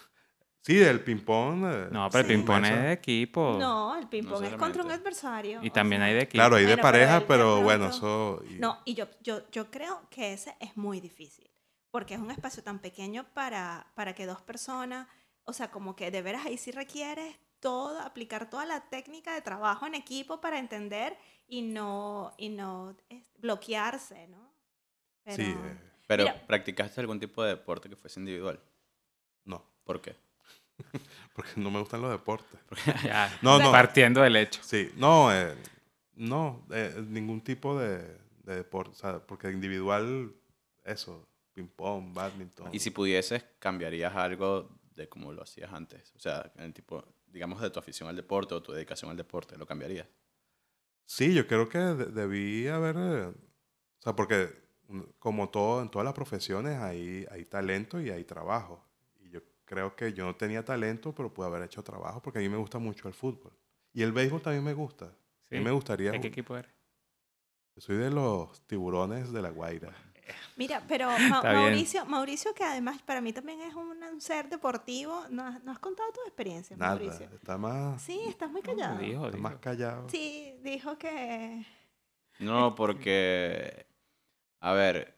Sí, 0.61 0.81
el 0.81 1.03
ping-pong. 1.03 1.63
eh, 1.63 1.87
No, 1.91 2.09
pero 2.09 2.21
el 2.21 2.25
ping-pong 2.27 2.65
es 2.65 2.71
de 2.81 2.91
equipo. 2.93 3.55
No, 3.59 3.95
el 3.95 4.07
ping-pong 4.07 4.45
es 4.45 4.55
contra 4.55 4.83
un 4.83 4.89
adversario. 4.91 5.59
Y 5.61 5.69
también 5.69 6.01
sea, 6.01 6.07
hay 6.07 6.13
de 6.15 6.21
equipo. 6.21 6.39
Claro, 6.41 6.55
hay 6.55 6.63
de 6.63 6.69
Bueno, 6.71 6.81
pareja, 6.81 7.19
de 7.19 7.25
pero 7.27 7.61
bueno, 7.61 7.89
eso... 7.89 8.41
y- 8.49 8.55
No, 8.55 8.79
y 8.83 8.95
yo, 8.95 9.05
yo, 9.21 9.41
yo 9.51 9.69
creo 9.69 10.01
que 10.09 10.33
ese 10.33 10.55
es 10.59 10.75
muy 10.75 10.99
difícil, 10.99 11.51
porque 11.91 12.15
es 12.15 12.19
un 12.19 12.31
espacio 12.31 12.63
tan 12.63 12.79
pequeño 12.79 13.27
para, 13.35 13.91
para 13.93 14.13
que 14.15 14.25
dos 14.25 14.41
personas, 14.41 15.07
o 15.43 15.53
sea, 15.53 15.69
como 15.69 15.95
que 15.95 16.09
de 16.09 16.23
veras 16.23 16.47
ahí 16.47 16.57
sí 16.57 16.71
requieres 16.71 17.37
todo, 17.59 17.99
aplicar 17.99 18.49
toda 18.49 18.65
la 18.65 18.89
técnica 18.89 19.35
de 19.35 19.41
trabajo 19.43 19.85
en 19.85 19.93
equipo 19.93 20.41
para 20.41 20.57
entender 20.57 21.15
y 21.47 21.61
no, 21.61 22.33
y 22.37 22.49
no 22.49 22.95
es, 23.09 23.23
bloquearse, 23.37 24.27
¿no? 24.27 24.53
Sí, 25.27 25.53
Pero- 25.55 25.65
eh, 25.67 25.77
Pero, 26.07 26.23
Mira. 26.25 26.45
¿practicaste 26.47 27.01
algún 27.01 27.19
tipo 27.19 27.41
de 27.43 27.49
deporte 27.51 27.89
que 27.89 27.95
fuese 27.95 28.19
individual? 28.19 28.59
no, 29.45 29.63
¿Por 29.83 30.01
qué? 30.01 30.15
porque 31.35 31.51
no 31.57 31.71
me 31.71 31.79
gustan 31.79 32.01
los 32.01 32.11
deportes. 32.11 32.59
Ya, 33.03 33.39
No, 33.41 33.57
no. 33.59 33.71
Partiendo 33.71 34.21
del 34.21 34.35
hecho. 34.35 34.61
Sí, 34.63 34.91
no, 34.97 35.33
eh, 35.33 35.55
no, 36.15 36.65
eh, 36.71 36.93
ningún 37.07 37.41
tipo 37.41 37.77
de, 37.79 37.99
de 38.43 38.55
deporte, 38.57 38.91
o 38.91 38.95
sea, 38.95 39.19
porque 39.19 39.49
individual, 39.51 40.31
eso, 40.83 41.27
ping-pong, 41.53 42.13
badminton. 42.13 42.69
Y 42.73 42.79
si 42.79 42.91
pudieses, 42.91 43.43
¿cambiarías 43.59 44.15
algo 44.15 44.69
de 44.95 45.07
cómo 45.09 45.31
lo 45.33 45.41
hacías 45.43 45.71
antes? 45.73 46.13
O 46.15 46.19
sea, 46.19 46.51
en 46.57 46.65
el 46.65 46.73
tipo, 46.73 47.03
digamos, 47.27 47.61
de 47.61 47.69
tu 47.69 47.79
afición 47.79 48.09
al 48.09 48.15
deporte 48.15 48.53
o 48.53 48.61
tu 48.61 48.71
dedicación 48.73 49.09
al 49.11 49.17
deporte, 49.17 49.57
¿lo 49.57 49.65
cambiarías? 49.65 50.07
Sí, 51.05 51.33
yo 51.33 51.47
creo 51.47 51.69
que 51.69 51.77
de- 51.77 52.05
debí 52.07 52.67
haber, 52.67 52.95
eh, 52.97 53.25
o 53.27 54.01
sea, 54.01 54.15
porque 54.15 54.49
mm, 54.87 55.01
como 55.19 55.49
todo, 55.49 55.81
en 55.81 55.89
todas 55.89 56.05
las 56.05 56.13
profesiones 56.13 56.77
hay, 56.79 57.25
hay 57.31 57.45
talento 57.45 58.01
y 58.01 58.09
hay 58.09 58.23
trabajo. 58.23 58.83
Y 59.19 59.29
yo 59.29 59.39
creo 59.65 59.95
que 59.95 60.13
yo 60.13 60.25
no 60.25 60.35
tenía 60.35 60.63
talento, 60.65 61.13
pero 61.13 61.33
pude 61.33 61.47
haber 61.47 61.63
hecho 61.63 61.83
trabajo 61.83 62.21
porque 62.21 62.39
a 62.39 62.41
mí 62.41 62.49
me 62.49 62.57
gusta 62.57 62.79
mucho 62.79 63.07
el 63.07 63.13
fútbol. 63.13 63.53
Y 63.93 64.01
el 64.03 64.11
béisbol 64.11 64.41
también 64.41 64.63
me 64.63 64.73
gusta. 64.73 65.05
A 65.05 65.09
Sí. 65.49 65.55
mí 65.57 65.61
me 65.63 65.71
gustaría... 65.71 66.11
¿De 66.11 66.19
qué 66.19 66.27
equipo 66.27 66.57
eres? 66.57 66.71
Yo 67.75 67.81
soy 67.81 67.97
de 67.97 68.09
los 68.09 68.61
tiburones 68.67 69.31
de 69.31 69.41
la 69.41 69.49
Guaira. 69.49 69.93
Mira, 70.55 70.81
pero 70.87 71.09
Ma- 71.29 71.41
bien. 71.41 71.53
Mauricio, 71.53 72.05
Mauricio, 72.05 72.53
que 72.53 72.63
además 72.63 73.01
para 73.01 73.21
mí 73.21 73.33
también 73.33 73.61
es 73.61 73.73
un, 73.75 74.01
un 74.01 74.21
ser 74.21 74.49
deportivo, 74.49 75.25
¿no 75.29 75.43
has, 75.45 75.63
no 75.63 75.71
has 75.71 75.79
contado 75.79 76.11
tus 76.11 76.25
experiencias, 76.25 76.77
Nada, 76.79 76.95
Mauricio? 76.95 77.29
está 77.33 77.57
más, 77.57 78.01
Sí, 78.01 78.19
estás 78.29 78.49
muy 78.49 78.61
No, 78.61 78.67
callado. 78.67 78.99
dijo, 78.99 79.25
está 79.25 79.37
más 79.37 79.51
dijo. 79.51 79.61
callado. 79.61 80.09
Sí, 80.09 80.55
dijo 80.63 80.97
que... 80.97 81.65
No, 82.39 82.75
porque, 82.75 83.85
a 84.59 84.73
ver, 84.73 85.17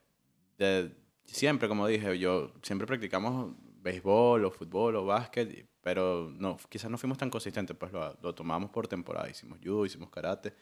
de- 0.58 0.96
siempre, 1.26 1.68
como 1.68 1.88
dije, 1.88 2.18
yo 2.20 2.52
siempre 2.62 2.86
practicamos 2.88 3.54
béisbol 3.82 4.46
o 4.46 4.52
fútbol 4.52 4.96
o 4.98 5.06
básquet, 5.06 5.68
pero 5.82 6.30
no, 6.32 6.58
quizás 6.70 6.92
no 6.92 6.98
fuimos 6.98 7.18
tan 7.18 7.30
consistentes, 7.30 7.76
pues 7.78 7.92
lo, 7.92 8.14
lo 8.22 8.36
tomamos 8.36 8.70
por 8.72 8.88
temporada, 8.88 9.30
hicimos 9.30 9.60
judo, 9.64 9.86
hicimos 9.86 10.10
karate, 10.10 10.54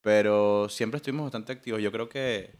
pero 0.00 0.68
siempre 0.68 0.98
estuvimos 0.98 1.24
bastante 1.24 1.52
activos. 1.52 1.80
Yo 1.82 1.90
creo 1.92 2.08
que 2.08 2.58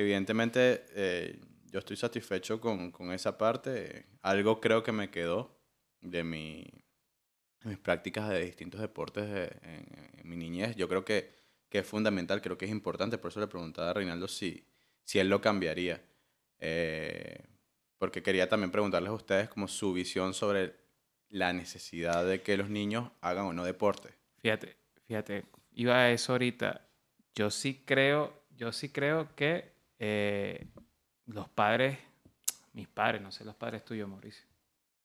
evidentemente 0.00 0.84
eh, 0.94 1.40
yo 1.70 1.78
estoy 1.78 1.96
satisfecho 1.96 2.60
con, 2.60 2.90
con 2.90 3.12
esa 3.12 3.36
parte. 3.38 4.06
Algo 4.22 4.60
creo 4.60 4.82
que 4.82 4.92
me 4.92 5.10
quedó 5.10 5.58
de 6.00 6.24
mi, 6.24 6.66
mis 7.64 7.78
prácticas 7.78 8.28
de 8.28 8.44
distintos 8.44 8.80
deportes 8.80 9.28
de- 9.30 9.56
en, 9.62 9.86
en 10.20 10.28
mi 10.28 10.36
niñez. 10.36 10.76
Yo 10.76 10.88
creo 10.88 11.04
que, 11.04 11.30
que 11.68 11.78
es 11.80 11.86
fundamental, 11.86 12.40
creo 12.42 12.56
que 12.58 12.64
es 12.66 12.70
importante. 12.70 13.18
Por 13.18 13.30
eso 13.30 13.40
le 13.40 13.46
preguntaba 13.48 13.90
a 13.90 13.94
Reinaldo 13.94 14.28
si, 14.28 14.64
si 15.04 15.18
él 15.18 15.28
lo 15.28 15.40
cambiaría. 15.40 16.02
Eh, 16.58 17.38
porque 17.98 18.22
quería 18.22 18.48
también 18.48 18.70
preguntarles 18.70 19.10
a 19.10 19.14
ustedes 19.14 19.48
como 19.48 19.68
su 19.68 19.92
visión 19.92 20.32
sobre 20.34 20.74
la 21.28 21.52
necesidad 21.52 22.24
de 22.26 22.42
que 22.42 22.56
los 22.56 22.70
niños 22.70 23.10
hagan 23.20 23.46
o 23.46 23.52
no 23.52 23.64
deporte. 23.64 24.10
Fíjate, 24.38 24.76
fíjate, 25.06 25.44
iba 25.72 25.96
a 25.96 26.10
eso 26.10 26.32
ahorita. 26.32 26.88
Yo 27.34 27.50
sí 27.50 27.82
creo, 27.84 28.32
yo 28.56 28.72
sí 28.72 28.88
creo 28.88 29.34
que 29.36 29.69
eh, 30.00 30.66
los 31.26 31.48
padres, 31.48 31.98
mis 32.72 32.88
padres, 32.88 33.22
no 33.22 33.30
sé 33.30 33.44
los 33.44 33.54
padres 33.54 33.84
tuyos, 33.84 34.08
Mauricio. 34.08 34.44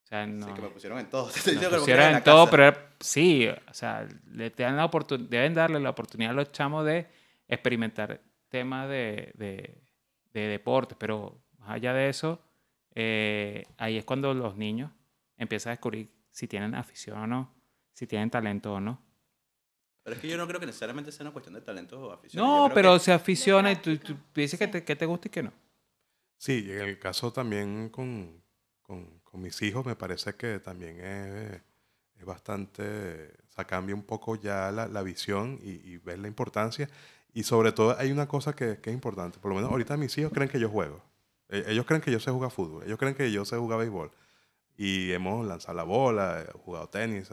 O 0.04 0.08
sea, 0.08 0.26
no. 0.26 0.48
Sí, 0.48 0.54
que 0.54 0.62
me 0.62 0.70
pusieron 0.70 1.00
en 1.00 1.10
todo. 1.10 1.26
nos 1.62 1.76
pusieron 1.80 2.16
en 2.16 2.24
todo, 2.24 2.50
pero 2.50 2.76
sí, 3.00 3.48
o 3.48 3.74
sea, 3.74 4.08
le 4.32 4.50
te 4.50 4.64
dan 4.64 4.78
la 4.78 4.90
deben 5.20 5.54
darle 5.54 5.80
la 5.80 5.90
oportunidad 5.90 6.32
a 6.32 6.36
los 6.36 6.52
chamos 6.52 6.86
de 6.86 7.08
experimentar 7.48 8.22
temas 8.50 8.88
de, 8.90 9.32
de, 9.36 9.82
de 10.34 10.48
deporte, 10.48 10.96
pero 10.98 11.40
más 11.60 11.72
allá 11.72 11.94
de 11.94 12.10
eso, 12.10 12.42
eh, 12.94 13.66
ahí 13.78 13.98
es 13.98 14.06
cuando 14.06 14.34
los 14.34 14.56
niños 14.56 14.92
empiezan 15.38 15.72
a 15.72 15.74
descubrir 15.74 16.10
si 16.32 16.48
tienen 16.48 16.74
afición 16.76 17.18
o 17.18 17.28
no, 17.28 17.54
si 17.94 18.08
tienen 18.08 18.30
talento 18.30 18.74
o 18.74 18.80
no. 18.80 19.02
Pero 20.06 20.16
es 20.16 20.22
que 20.22 20.28
yo 20.30 20.38
no 20.38 20.48
creo 20.48 20.60
que 20.62 20.68
necesariamente 20.68 21.12
sea 21.12 21.24
una 21.26 21.34
cuestión 21.34 21.56
de 21.56 21.62
talento 21.62 22.00
o 22.00 22.12
afición. 22.14 22.42
Yo 22.46 22.68
No, 22.68 22.74
pero 22.74 22.94
que- 22.94 23.00
se 23.00 23.12
aficiona 23.12 23.72
y 23.72 23.76
tú, 23.78 23.98
tú 23.98 24.16
dices 24.36 24.58
que 24.58 24.68
te, 24.68 24.84
que 24.86 24.96
te 24.96 25.06
gusta 25.06 25.28
y 25.28 25.32
que 25.32 25.44
no. 25.44 25.52
Sí, 26.38 26.64
y 26.68 26.72
en 26.72 26.82
el 26.82 27.00
caso 27.00 27.34
también 27.34 27.90
con, 27.90 28.42
con, 28.84 29.20
con 29.24 29.42
mis 29.42 29.60
hijos 29.64 29.86
me 29.86 29.96
parece 29.96 30.36
que 30.36 30.60
también 30.60 31.00
es, 31.00 31.62
es 32.20 32.26
bastante, 32.26 33.34
o 33.50 33.52
sea, 33.52 33.66
cambia 33.66 33.96
un 33.96 34.04
poco 34.04 34.36
ya 34.36 34.72
la, 34.72 34.88
la 34.88 35.02
visión 35.02 35.60
y, 35.64 35.72
y 35.90 35.98
ver 35.98 36.20
la 36.20 36.28
importancia. 36.28 36.88
Y 37.34 37.44
sobre 37.44 37.72
todo 37.72 37.98
hay 37.98 38.12
una 38.12 38.28
cosa 38.28 38.56
que, 38.56 38.78
que 38.80 38.92
es 38.92 38.94
importante, 38.94 39.40
por 39.40 39.50
lo 39.50 39.56
menos 39.56 39.72
ahorita 39.72 39.98
mis 39.98 40.18
hijos 40.18 40.32
creen 40.32 40.50
que 40.50 40.60
yo 40.60 40.70
juego. 40.70 41.02
E- 41.50 41.66
Ellos 41.68 41.86
creen 41.86 42.02
que 42.02 42.12
yo 42.12 42.20
sé 42.20 42.30
jugar 42.32 42.52
fútbol, 42.52 42.84
ellos 42.86 42.98
creen 43.00 43.16
que 43.16 43.32
yo 43.32 43.44
sé 43.44 43.58
jugar 43.58 43.80
béisbol. 43.80 44.12
Y 44.78 45.12
hemos 45.14 45.46
lanzado 45.48 45.74
la 45.76 45.84
bola, 45.84 46.46
jugado 46.64 46.90
tenis, 46.90 47.30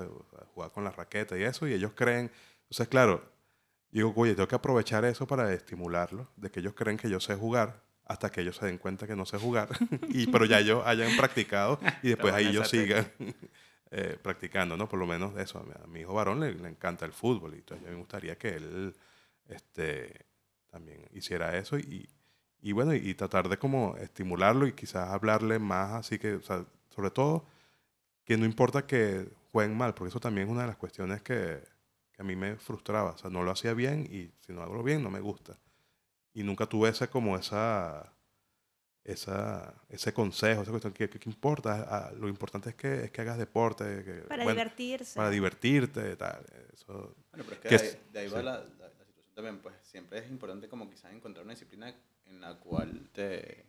jugado 0.55 0.73
con 0.73 0.85
la 0.85 0.91
raqueta 0.93 1.37
y 1.37 1.43
eso, 1.43 1.67
y 1.69 1.75
ellos 1.75 1.93
creen, 1.95 2.31
entonces 2.73 2.89
claro, 2.89 3.23
digo, 3.91 4.15
oye, 4.17 4.35
tengo 4.35 4.49
que 4.49 4.55
aprovechar 4.55 5.05
eso 5.05 5.27
para 5.27 5.53
estimularlos, 5.53 6.27
de 6.37 6.51
que 6.51 6.61
ellos 6.61 6.73
creen 6.73 6.97
que 6.97 7.11
yo 7.11 7.21
sé 7.21 7.35
jugar, 7.35 7.83
hasta 8.07 8.31
que 8.31 8.41
ellos 8.41 8.57
se 8.57 8.65
den 8.65 8.79
cuenta 8.79 9.07
que 9.07 9.15
no 9.15 9.27
sé 9.27 9.37
jugar, 9.37 9.69
y, 10.09 10.27
pero 10.29 10.47
ya 10.47 10.59
ellos 10.59 10.83
hayan 10.87 11.15
practicado 11.19 11.79
y 12.03 12.09
después 12.09 12.33
ahí 12.33 12.47
ellos 12.47 12.71
sigan 12.71 13.13
eh, 13.91 14.17
practicando, 14.23 14.75
¿no? 14.79 14.89
Por 14.89 14.99
lo 14.99 15.07
menos 15.07 15.37
eso, 15.37 15.59
a 15.59 15.87
mi, 15.87 16.01
hijo 16.01 16.15
varón 16.15 16.41
le, 16.41 16.55
le 16.55 16.69
encanta 16.71 17.05
el 17.05 17.13
fútbol, 17.13 17.53
y 17.57 17.59
entonces 17.59 17.87
a 17.87 17.91
mí 17.91 17.95
me 17.95 18.01
gustaría 18.01 18.39
que 18.39 18.49
él 18.57 18.97
este, 19.49 20.25
también 20.71 21.07
hiciera 21.13 21.59
eso 21.59 21.79
y, 21.79 22.09
y 22.63 22.73
bueno, 22.73 22.95
y, 22.95 23.13
tratar 23.13 23.51
de 23.51 23.59
como 23.59 23.99
estimularlo 23.99 24.67
y 24.67 24.73
quizás 24.73 25.11
hablarle 25.11 25.59
más, 25.59 25.93
así 25.93 26.19
que, 26.19 26.37
o 26.37 26.43
sea, 26.43 26.65
sobre 26.89 27.11
todo, 27.11 27.45
que 28.25 28.39
no 28.39 28.47
importa 28.47 28.87
que 28.87 29.29
jueguen 29.51 29.77
mal, 29.77 29.93
porque 29.93 30.09
eso 30.09 30.21
también 30.21 30.47
es 30.47 30.53
una 30.53 30.63
de 30.63 30.69
las 30.69 30.77
cuestiones 30.79 31.21
que, 31.21 31.71
que 32.23 32.27
a 32.27 32.29
mí 32.29 32.37
me 32.37 32.57
frustraba, 32.57 33.13
o 33.13 33.19
sea, 33.19 33.31
no 33.31 33.43
lo 33.43 33.51
hacía 33.51 33.75
bien 33.75 34.07
y 34.11 34.31
si 34.47 34.53
no 34.53 34.63
hago 34.63 34.83
bien 34.83 35.03
no 35.03 35.11
me 35.11 35.21
gusta. 35.21 35.59
Y 36.35 36.43
nunca 36.45 36.67
tuve 36.67 36.91
ese 36.91 37.09
como 37.09 37.37
esa, 37.39 38.13
esa, 39.05 39.75
ese 39.89 40.13
consejo, 40.15 40.63
esa 40.63 40.71
cuestión, 40.71 40.93
¿qué, 40.95 41.09
qué, 41.11 41.19
qué 41.19 41.31
importa? 41.31 41.87
Ah, 41.89 42.13
lo 42.17 42.29
importante 42.29 42.71
es 42.71 42.77
que, 42.77 43.05
es 43.05 43.11
que 43.11 43.21
hagas 43.23 43.39
deporte, 43.39 44.05
que, 44.05 44.13
Para 44.29 44.45
bueno, 44.45 44.51
divertirse. 44.53 45.17
para 45.17 45.31
divertirte, 45.31 46.17
tal. 46.17 46.45
Eso, 46.73 47.15
Bueno, 47.33 47.45
pero 47.45 47.53
es 47.55 47.59
que, 47.61 47.69
que 47.69 47.75
de 47.77 47.81
ahí, 47.81 47.87
es- 47.89 48.13
de 48.13 48.19
ahí 48.21 48.29
va 48.29 48.43
la- 48.43 48.59
la 48.79 48.91
situación 49.07 49.35
también, 49.35 49.59
pues 49.61 49.75
siempre 49.83 50.19
es 50.19 50.31
importante 50.31 50.69
como 50.69 50.89
quizás 50.91 51.13
encontrar 51.13 51.45
una 51.45 51.55
disciplina 51.55 51.95
en 52.27 52.41
la 52.41 52.59
cual 52.59 53.11
te, 53.13 53.67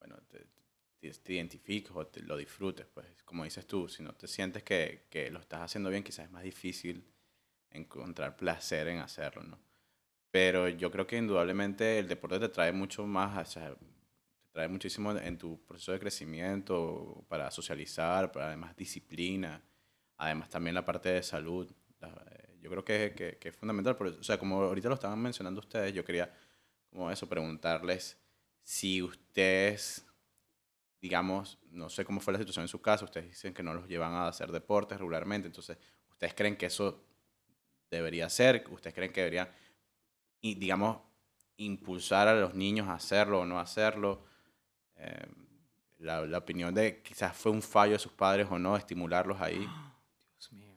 bueno, 0.00 0.16
te, 0.28 0.46
te, 1.00 1.10
te 1.12 1.32
identifiques 1.34 1.92
o 1.94 2.06
te 2.06 2.20
lo 2.22 2.36
disfrutes, 2.36 2.86
pues 2.94 3.06
como 3.24 3.44
dices 3.44 3.66
tú, 3.66 3.88
si 3.88 4.02
no 4.02 4.14
te 4.14 4.26
sientes 4.28 4.62
que, 4.62 5.06
que 5.10 5.30
lo 5.30 5.40
estás 5.40 5.60
haciendo 5.62 5.90
bien, 5.90 6.02
quizás 6.04 6.26
es 6.26 6.30
más 6.32 6.42
difícil 6.42 7.04
encontrar 7.76 8.36
placer 8.36 8.88
en 8.88 8.98
hacerlo, 8.98 9.42
¿no? 9.42 9.58
Pero 10.30 10.68
yo 10.68 10.90
creo 10.90 11.06
que 11.06 11.16
indudablemente 11.16 11.98
el 11.98 12.08
deporte 12.08 12.38
te 12.40 12.48
trae 12.48 12.72
mucho 12.72 13.06
más, 13.06 13.48
o 13.48 13.50
sea, 13.50 13.74
te 13.74 14.50
trae 14.52 14.68
muchísimo 14.68 15.12
en 15.12 15.38
tu 15.38 15.64
proceso 15.64 15.92
de 15.92 16.00
crecimiento 16.00 17.24
para 17.28 17.50
socializar, 17.50 18.32
para 18.32 18.48
además 18.48 18.76
disciplina, 18.76 19.62
además 20.18 20.50
también 20.50 20.74
la 20.74 20.84
parte 20.84 21.10
de 21.10 21.22
salud. 21.22 21.70
eh, 22.02 22.58
yo 22.60 22.70
creo 22.70 22.84
que, 22.84 23.14
que, 23.16 23.38
que 23.38 23.48
es 23.50 23.56
fundamental, 23.56 23.96
o 24.00 24.22
sea, 24.22 24.38
como 24.38 24.62
ahorita 24.62 24.88
lo 24.88 24.94
estaban 24.94 25.20
mencionando 25.20 25.60
ustedes, 25.60 25.94
yo 25.94 26.04
quería 26.04 26.32
como 26.90 27.10
eso, 27.10 27.28
preguntarles 27.28 28.18
si 28.62 29.02
ustedes, 29.02 30.04
digamos, 31.00 31.58
no 31.70 31.88
sé 31.88 32.04
cómo 32.04 32.20
fue 32.20 32.32
la 32.32 32.38
situación 32.38 32.64
en 32.64 32.68
su 32.68 32.80
caso, 32.80 33.04
ustedes 33.04 33.28
dicen 33.28 33.54
que 33.54 33.62
no 33.62 33.74
los 33.74 33.86
llevan 33.86 34.12
a 34.14 34.28
hacer 34.28 34.50
deportes 34.50 34.98
regularmente, 34.98 35.46
entonces, 35.46 35.78
¿ustedes 36.10 36.34
creen 36.34 36.56
que 36.56 36.66
eso 36.66 37.05
debería 37.90 38.28
ser? 38.30 38.64
¿Ustedes 38.70 38.94
creen 38.94 39.12
que 39.12 39.20
deberían, 39.20 39.48
y, 40.40 40.54
digamos, 40.54 40.98
impulsar 41.56 42.28
a 42.28 42.34
los 42.34 42.54
niños 42.54 42.88
a 42.88 42.94
hacerlo 42.94 43.40
o 43.40 43.46
no 43.46 43.58
hacerlo? 43.58 44.24
Eh, 44.96 45.26
la, 45.98 46.22
la 46.26 46.38
opinión 46.38 46.74
de 46.74 47.00
quizás 47.02 47.36
fue 47.36 47.52
un 47.52 47.62
fallo 47.62 47.92
de 47.92 47.98
sus 47.98 48.12
padres 48.12 48.46
o 48.50 48.58
no, 48.58 48.76
estimularlos 48.76 49.40
ahí. 49.40 49.58
Dios 49.58 50.52
mío. 50.52 50.74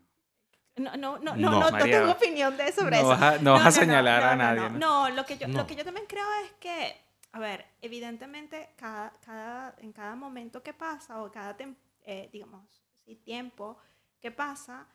No, 0.78 0.96
no, 0.96 1.20
no, 1.20 1.36
no, 1.36 1.36
No. 1.36 1.52
no, 1.52 1.60
no 1.60 1.72
María, 1.72 2.00
tengo 2.00 2.12
opinión 2.14 2.56
de 2.56 2.72
sobre 2.72 2.92
no 2.92 2.98
eso. 3.02 3.08
vas 3.10 3.22
a- 3.22 3.38
no 3.40 3.54
vas 3.54 3.66
a 3.68 3.72
señalar 3.72 4.24
a 4.24 4.36
no, 4.36 4.44
nadie, 4.44 4.62
No, 4.62 4.70
¿no? 4.70 4.80
No, 5.10 5.16
lo, 5.16 5.26
que 5.26 5.38
yo, 5.38 5.48
No. 5.50 5.58
lo 5.60 5.68
que 5.68 5.76
yo 5.76 5.84
también 5.84 6.06
creo 6.08 6.26
es 6.46 6.52
que, 6.54 6.96
a 7.34 7.40
ver, 7.40 7.66
evidentemente 7.82 8.70
cada, 8.78 9.12
cada, 9.26 9.76
en 9.80 9.92
cada 9.92 10.16
momento 10.16 10.64
que 10.64 10.74
pasa 10.74 11.22
o 11.22 11.30
cada, 11.30 11.58
eh, 12.06 12.30
digamos, 12.32 12.82
sí, 13.04 13.16
tiempo 13.18 13.78
que 14.22 14.32
pasa, 14.32 14.88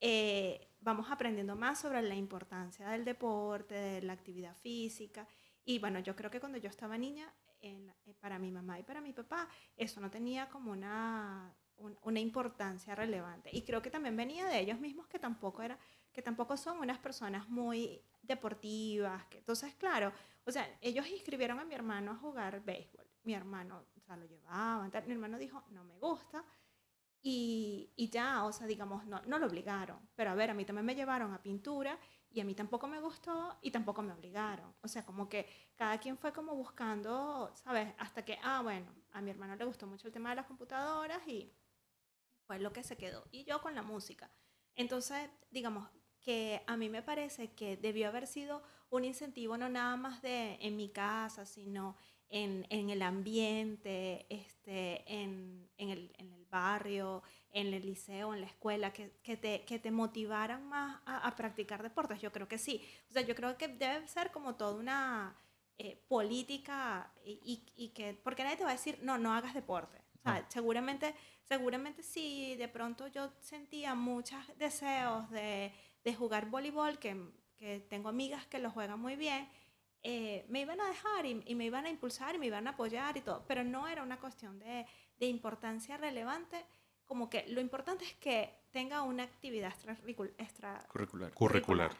eh, 0.00 0.68
vamos 0.80 1.10
aprendiendo 1.10 1.56
más 1.56 1.80
sobre 1.80 2.02
la 2.02 2.14
importancia 2.14 2.88
del 2.88 3.04
deporte, 3.04 3.74
de 3.74 4.02
la 4.02 4.12
actividad 4.12 4.54
física. 4.56 5.26
Y 5.64 5.78
bueno, 5.78 5.98
yo 6.00 6.14
creo 6.16 6.30
que 6.30 6.40
cuando 6.40 6.58
yo 6.58 6.68
estaba 6.70 6.96
niña, 6.96 7.32
en- 7.60 7.88
eh, 8.06 8.14
para 8.20 8.38
mi 8.38 8.50
mamá 8.50 8.78
y 8.78 8.82
para 8.84 9.00
mi 9.00 9.12
papá, 9.12 9.48
eso 9.76 10.00
no 10.00 10.10
tenía 10.10 10.48
como 10.48 10.70
una, 10.72 11.52
un- 11.76 11.98
una 12.02 12.20
importancia 12.20 12.94
relevante. 12.94 13.50
Y 13.52 13.62
creo 13.62 13.82
que 13.82 13.90
también 13.90 14.16
venía 14.16 14.46
de 14.46 14.60
ellos 14.60 14.78
mismos 14.80 15.06
que 15.08 15.18
tampoco 15.18 15.62
era 15.62 15.78
que 16.12 16.22
tampoco 16.22 16.56
son 16.56 16.78
unas 16.80 16.98
personas 16.98 17.48
muy 17.48 18.02
deportivas, 18.22 19.24
que 19.26 19.38
entonces 19.38 19.74
claro, 19.74 20.12
o 20.44 20.50
sea, 20.50 20.66
ellos 20.80 21.06
inscribieron 21.08 21.58
a 21.60 21.64
mi 21.64 21.74
hermano 21.74 22.12
a 22.12 22.16
jugar 22.16 22.60
béisbol. 22.64 23.06
Mi 23.24 23.34
hermano, 23.34 23.84
o 23.96 24.00
sea, 24.00 24.16
lo 24.16 24.24
llevaban, 24.24 24.90
mi 25.06 25.12
hermano 25.12 25.38
dijo, 25.38 25.62
"No 25.70 25.84
me 25.84 25.96
gusta." 25.98 26.44
Y, 27.22 27.92
y 27.96 28.10
ya, 28.10 28.44
o 28.44 28.52
sea, 28.52 28.66
digamos, 28.66 29.04
no, 29.06 29.20
no 29.26 29.38
lo 29.38 29.46
obligaron. 29.46 30.08
Pero 30.14 30.30
a 30.30 30.34
ver, 30.34 30.50
a 30.50 30.54
mí 30.54 30.64
también 30.64 30.86
me 30.86 30.94
llevaron 30.94 31.32
a 31.32 31.42
pintura 31.42 31.98
y 32.30 32.40
a 32.40 32.44
mí 32.44 32.54
tampoco 32.54 32.86
me 32.86 33.00
gustó 33.00 33.58
y 33.62 33.70
tampoco 33.70 34.02
me 34.02 34.12
obligaron. 34.12 34.74
O 34.82 34.88
sea, 34.88 35.04
como 35.04 35.28
que 35.28 35.48
cada 35.76 35.98
quien 35.98 36.18
fue 36.18 36.32
como 36.32 36.54
buscando, 36.54 37.50
¿sabes? 37.54 37.94
Hasta 37.98 38.24
que, 38.24 38.38
ah, 38.42 38.62
bueno, 38.62 38.94
a 39.12 39.20
mi 39.20 39.30
hermano 39.30 39.56
le 39.56 39.64
gustó 39.64 39.86
mucho 39.86 40.06
el 40.06 40.12
tema 40.12 40.30
de 40.30 40.36
las 40.36 40.46
computadoras 40.46 41.26
y 41.26 41.52
fue 42.46 42.58
lo 42.58 42.72
que 42.72 42.82
se 42.82 42.96
quedó. 42.96 43.24
Y 43.30 43.44
yo 43.44 43.60
con 43.60 43.74
la 43.74 43.82
música. 43.82 44.30
Entonces, 44.74 45.28
digamos 45.50 45.88
que 46.20 46.62
a 46.66 46.76
mí 46.76 46.88
me 46.88 47.02
parece 47.02 47.54
que 47.54 47.76
debió 47.76 48.08
haber 48.08 48.26
sido 48.26 48.62
un 48.90 49.04
incentivo 49.04 49.56
no 49.56 49.68
nada 49.68 49.96
más 49.96 50.22
de 50.22 50.58
en 50.60 50.76
mi 50.76 50.90
casa, 50.90 51.46
sino 51.46 51.96
en, 52.30 52.66
en 52.70 52.90
el 52.90 53.02
ambiente, 53.02 54.26
este, 54.28 55.02
en, 55.12 55.68
en, 55.78 55.90
el, 55.90 56.12
en 56.18 56.32
el 56.32 56.44
barrio, 56.46 57.22
en 57.50 57.72
el 57.74 57.84
liceo, 57.86 58.34
en 58.34 58.40
la 58.42 58.46
escuela, 58.46 58.92
que, 58.92 59.12
que, 59.22 59.36
te, 59.36 59.64
que 59.64 59.78
te 59.78 59.90
motivaran 59.90 60.68
más 60.68 61.00
a, 61.06 61.26
a 61.26 61.36
practicar 61.36 61.82
deportes. 61.82 62.20
Yo 62.20 62.32
creo 62.32 62.48
que 62.48 62.58
sí. 62.58 62.82
O 63.10 63.12
sea, 63.12 63.22
yo 63.22 63.34
creo 63.34 63.56
que 63.56 63.68
debe 63.68 64.06
ser 64.08 64.30
como 64.30 64.56
toda 64.56 64.74
una, 64.78 65.36
eh, 65.78 65.96
política 66.08 67.12
y, 67.24 67.40
y- 67.44 67.72
y 67.84 67.88
que, 67.90 68.14
porque 68.14 68.42
nadie 68.42 68.56
te 68.56 68.64
va 68.64 68.70
a 68.70 68.72
decir, 68.72 68.98
no, 69.02 69.16
no 69.18 69.32
hagas 69.34 69.54
deporte. 69.54 69.98
O 70.18 70.20
sea, 70.20 70.44
seguramente, 70.48 71.14
seguramente 71.44 72.02
si 72.02 72.56
de 72.56 72.68
pronto 72.68 73.06
yo 73.08 73.30
sentía 73.40 73.94
muchos 73.94 74.40
deseos 74.58 75.30
de, 75.30 75.72
de 76.04 76.14
jugar 76.14 76.50
voleibol, 76.50 76.98
que, 76.98 77.16
que 77.56 77.80
tengo 77.88 78.08
amigas 78.08 78.44
que 78.46 78.58
lo 78.58 78.70
juegan 78.70 79.00
muy 79.00 79.14
bien, 79.16 79.48
eh, 80.02 80.44
me 80.48 80.60
iban 80.60 80.80
a 80.80 80.86
dejar 80.88 81.26
y, 81.26 81.42
y 81.46 81.54
me 81.54 81.64
iban 81.64 81.86
a 81.86 81.90
impulsar 81.90 82.34
y 82.34 82.38
me 82.38 82.46
iban 82.46 82.66
a 82.66 82.70
apoyar 82.70 83.16
y 83.16 83.20
todo, 83.20 83.44
pero 83.46 83.64
no 83.64 83.88
era 83.88 84.02
una 84.02 84.18
cuestión 84.18 84.58
de, 84.58 84.86
de 85.18 85.26
importancia 85.26 85.96
relevante, 85.96 86.64
como 87.04 87.28
que 87.30 87.46
lo 87.48 87.60
importante 87.60 88.04
es 88.04 88.14
que 88.14 88.54
tenga 88.70 89.02
una 89.02 89.22
actividad 89.24 89.72
extracurricul- 89.72 90.34
extra, 90.38 90.86
Curricular. 90.88 91.32
Curricular. 91.32 91.90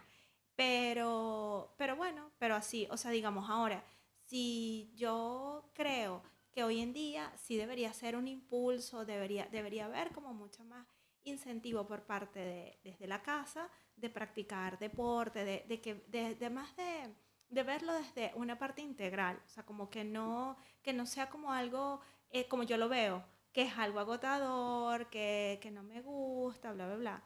pero, 0.55 1.75
pero 1.77 1.97
bueno, 1.97 2.31
pero 2.39 2.55
así, 2.55 2.87
o 2.91 2.97
sea, 2.97 3.11
digamos 3.11 3.49
ahora, 3.49 3.83
si 4.27 4.93
yo 4.97 5.71
creo 5.75 6.23
que 6.53 6.65
hoy 6.65 6.81
en 6.81 6.93
día 6.93 7.33
sí 7.37 7.57
debería 7.57 7.93
ser 7.93 8.17
un 8.17 8.29
impulso, 8.29 9.05
debería, 9.05 9.47
debería 9.47 9.87
haber 9.87 10.13
como 10.13 10.35
mucho 10.35 10.65
más 10.65 10.87
incentivo 11.25 11.87
por 11.87 12.05
parte 12.05 12.41
de, 12.41 12.79
desde 12.85 13.07
la 13.07 13.23
casa 13.23 13.69
de 13.97 14.11
practicar 14.11 14.79
deporte, 14.79 15.45
de, 15.45 15.65
de 15.69 15.81
que, 15.81 15.95
de, 16.09 16.35
de 16.35 16.51
más 16.51 16.75
de, 16.77 17.15
de 17.51 17.63
verlo 17.63 17.93
desde 17.95 18.33
una 18.35 18.59
parte 18.59 18.83
integral, 18.83 19.41
o 19.47 19.49
sea, 19.49 19.65
como 19.65 19.89
que 19.91 20.05
no, 20.05 20.57
que 20.83 20.93
no 20.93 21.07
sea 21.07 21.29
como 21.31 21.53
algo, 21.53 22.01
eh, 22.31 22.47
como 22.49 22.63
yo 22.63 22.77
lo 22.77 22.89
veo, 22.89 23.25
que 23.53 23.63
es 23.63 23.79
algo 23.79 24.01
agotador, 24.01 25.09
que, 25.11 25.59
que 25.63 25.71
no 25.71 25.83
me 25.83 26.01
gusta, 26.03 26.73
bla, 26.73 26.87
bla, 26.87 26.97
bla 26.97 27.25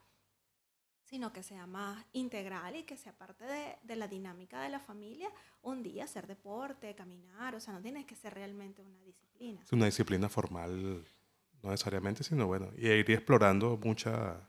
sino 1.05 1.31
que 1.33 1.43
sea 1.43 1.67
más 1.67 2.07
integral 2.13 2.75
y 2.75 2.85
que 2.85 2.97
sea 2.97 3.13
parte 3.13 3.45
de, 3.45 3.77
de 3.83 3.97
la 3.97 4.09
dinámica 4.09 4.63
de 4.63 4.71
la 4.71 4.81
familia, 4.81 5.29
un 5.61 5.83
día 5.83 6.05
hacer 6.05 6.27
deporte, 6.27 6.95
caminar, 6.95 7.55
o 7.55 7.61
sea, 7.61 7.75
no 7.75 7.83
tienes 7.83 8.07
que 8.07 8.17
ser 8.17 8.33
realmente 8.33 8.81
una 8.81 8.99
disciplina. 9.03 9.61
Es 9.63 9.73
una 9.73 9.85
disciplina 9.87 10.31
formal, 10.31 11.05
no 11.63 11.71
necesariamente, 11.71 12.25
sino 12.25 12.47
bueno, 12.47 12.71
y 12.79 12.89
ir 12.89 13.11
explorando 13.11 13.77
mucha- 13.77 14.49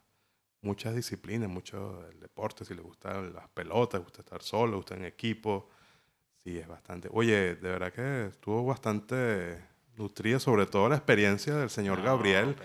muchas 0.63 0.95
disciplinas, 0.95 1.49
mucho 1.49 2.05
el 2.09 2.19
deporte, 2.19 2.65
si 2.65 2.73
le 2.73 2.81
gustan 2.81 3.33
las 3.33 3.47
pelotas, 3.49 4.01
gusta 4.01 4.21
estar 4.21 4.41
solo, 4.41 4.77
gusta 4.77 4.95
en 4.95 5.05
equipo. 5.05 5.69
Sí, 6.43 6.57
es 6.57 6.67
bastante. 6.67 7.07
Oye, 7.11 7.55
de 7.55 7.69
verdad 7.69 7.93
que 7.93 8.25
estuvo 8.27 8.65
bastante 8.65 9.63
nutrida, 9.95 10.39
sobre 10.39 10.65
todo 10.65 10.89
la 10.89 10.95
experiencia 10.95 11.55
del 11.55 11.69
señor 11.69 11.99
No, 11.99 12.05
Gabriel, 12.05 12.55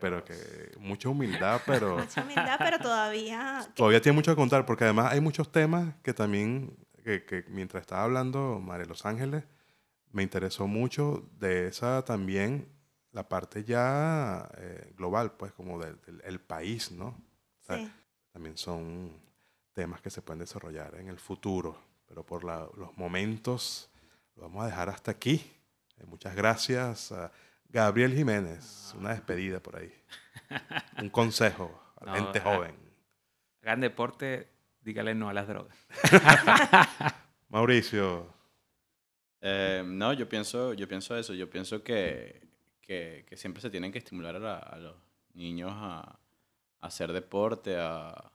pero 0.00 0.24
que 0.24 0.72
mucha 0.78 1.08
humildad, 1.08 1.60
pero 1.66 1.96
Mucha 1.98 2.22
humildad, 2.22 2.56
pero 2.58 2.78
todavía... 2.78 3.68
todavía 3.74 4.00
tiene 4.00 4.16
mucho 4.16 4.32
que 4.32 4.36
contar, 4.36 4.64
porque 4.64 4.84
además 4.84 5.12
hay 5.12 5.20
muchos 5.20 5.52
temas 5.52 5.94
que 6.02 6.14
también, 6.14 6.76
que, 7.04 7.24
que 7.24 7.44
mientras 7.48 7.82
estaba 7.82 8.04
hablando 8.04 8.58
María 8.60 8.86
Los 8.86 9.04
Ángeles, 9.04 9.44
me 10.12 10.22
interesó 10.22 10.66
mucho 10.66 11.28
de 11.38 11.66
esa 11.68 12.04
también, 12.04 12.68
la 13.12 13.28
parte 13.28 13.64
ya 13.64 14.48
eh, 14.56 14.92
global, 14.96 15.32
pues 15.36 15.52
como 15.52 15.78
del, 15.78 16.00
del- 16.02 16.22
el 16.24 16.40
país, 16.40 16.90
¿no? 16.92 17.16
O 17.62 17.64
sea, 17.64 17.76
Sí. 17.78 17.90
También 18.32 18.56
son 18.56 19.12
temas 19.74 20.00
que 20.00 20.08
se 20.10 20.22
pueden 20.22 20.40
desarrollar 20.40 20.94
en 20.94 21.08
el 21.08 21.18
futuro, 21.18 21.78
pero 22.06 22.24
por 22.24 22.44
la- 22.44 22.66
los 22.76 22.96
momentos 22.96 23.90
lo 24.36 24.42
vamos 24.42 24.64
a 24.64 24.66
dejar 24.68 24.88
hasta 24.88 25.10
aquí. 25.10 25.44
Eh, 25.98 26.04
muchas 26.06 26.34
gracias 26.34 27.12
a 27.12 27.30
Gabriel 27.68 28.14
Jiménez, 28.14 28.94
una 28.98 29.10
despedida 29.10 29.60
por 29.60 29.76
ahí. 29.76 29.92
Un 31.02 31.10
consejo 31.10 31.78
a 32.00 32.06
la 32.06 32.12
No, 32.16 32.24
gente 32.24 32.38
ah. 32.38 32.42
joven. 32.54 32.74
Hagan 33.62 33.80
deporte, 33.80 34.48
dígale 34.80 35.14
no 35.14 35.28
a 35.28 35.34
las 35.34 35.46
drogas. 35.46 35.76
Mauricio, 37.48 38.32
Eh, 39.44 39.82
no, 39.84 40.12
yo 40.12 40.28
pienso, 40.28 40.72
yo 40.72 40.86
pienso 40.88 41.16
eso. 41.16 41.34
Yo 41.34 41.50
pienso 41.50 41.82
que, 41.82 42.48
que, 42.80 43.24
que 43.28 43.36
siempre 43.36 43.60
se 43.60 43.70
tienen 43.70 43.90
que 43.92 43.98
estimular 43.98 44.36
a, 44.36 44.38
la- 44.38 44.58
a 44.58 44.78
los 44.78 44.96
niños 45.34 45.70
a, 45.74 46.18
a 46.82 46.88
hacer 46.88 47.12
deporte, 47.12 47.76
a, 47.78 48.28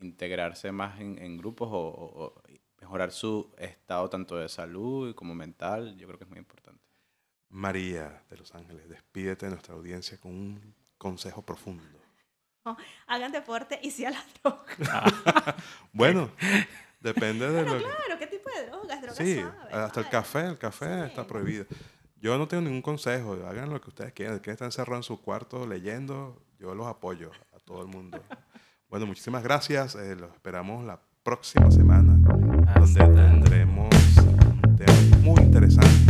integrarse 0.00 0.70
más 0.72 1.00
en, 1.00 1.18
en 1.18 1.36
grupos 1.36 1.68
o, 1.72 2.42
mejorar 2.80 3.10
su 3.10 3.50
estado 3.58 4.08
tanto 4.10 4.36
de 4.36 4.48
salud 4.48 5.14
como 5.14 5.34
mental. 5.34 5.96
Yo 5.96 6.06
creo 6.06 6.18
que 6.18 6.24
es 6.24 6.30
muy 6.30 6.38
importante. 6.38 6.82
María 7.48 8.22
de 8.30 8.36
Los 8.36 8.54
Ángeles, 8.54 8.88
despídete 8.88 9.46
de 9.46 9.50
nuestra 9.52 9.74
audiencia 9.74 10.18
con 10.20 10.32
un 10.32 10.74
consejo 10.98 11.42
profundo. 11.42 11.82
Hagan 13.06 13.30
deporte 13.32 13.78
y 13.82 13.90
sí 13.90 14.04
a 14.04 14.10
las 14.10 14.24
drogas. 14.42 14.66
Bueno, 15.92 16.30
depende 17.00 17.46
de 17.50 17.62
Bueno, 17.62 17.74
lo 17.74 17.78
que... 17.78 17.84
claro, 17.84 18.18
¿qué 18.18 18.26
tipo 18.26 18.50
de 18.50 18.66
drogas? 18.66 19.00
Drogas 19.02 19.16
Sí, 19.18 19.34
suaves, 19.40 19.74
hasta 19.74 20.00
el 20.00 20.08
café, 20.08 20.46
el 20.46 20.58
café 20.58 20.86
Sí. 21.02 21.06
está 21.08 21.26
prohibido. 21.26 21.66
Yo 22.20 22.38
no 22.38 22.48
tengo 22.48 22.62
ningún 22.62 22.82
consejo, 22.82 23.34
hagan 23.46 23.70
lo 23.70 23.80
que 23.80 23.90
ustedes 23.90 24.12
quieran. 24.14 24.38
Quien 24.38 24.52
está 24.54 24.64
encerrado 24.64 24.96
en 24.96 25.02
su 25.02 25.20
cuarto 25.20 25.66
leyendo, 25.66 26.42
yo 26.58 26.74
los 26.74 26.86
apoyo 26.86 27.30
a 27.54 27.58
todo 27.58 27.82
el 27.82 27.88
mundo. 27.88 28.22
bueno, 28.88 29.06
muchísimas 29.06 29.42
gracias. 29.42 29.94
Eh, 29.94 30.16
los 30.16 30.32
esperamos 30.32 30.84
la 30.84 31.00
próxima 31.22 31.70
semana, 31.70 32.18
ah, 32.68 32.80
donde 32.80 33.00
tendremos 33.00 33.88
un 34.16 34.76
tema 34.76 34.92
muy 35.22 35.40
interesante. 35.40 36.03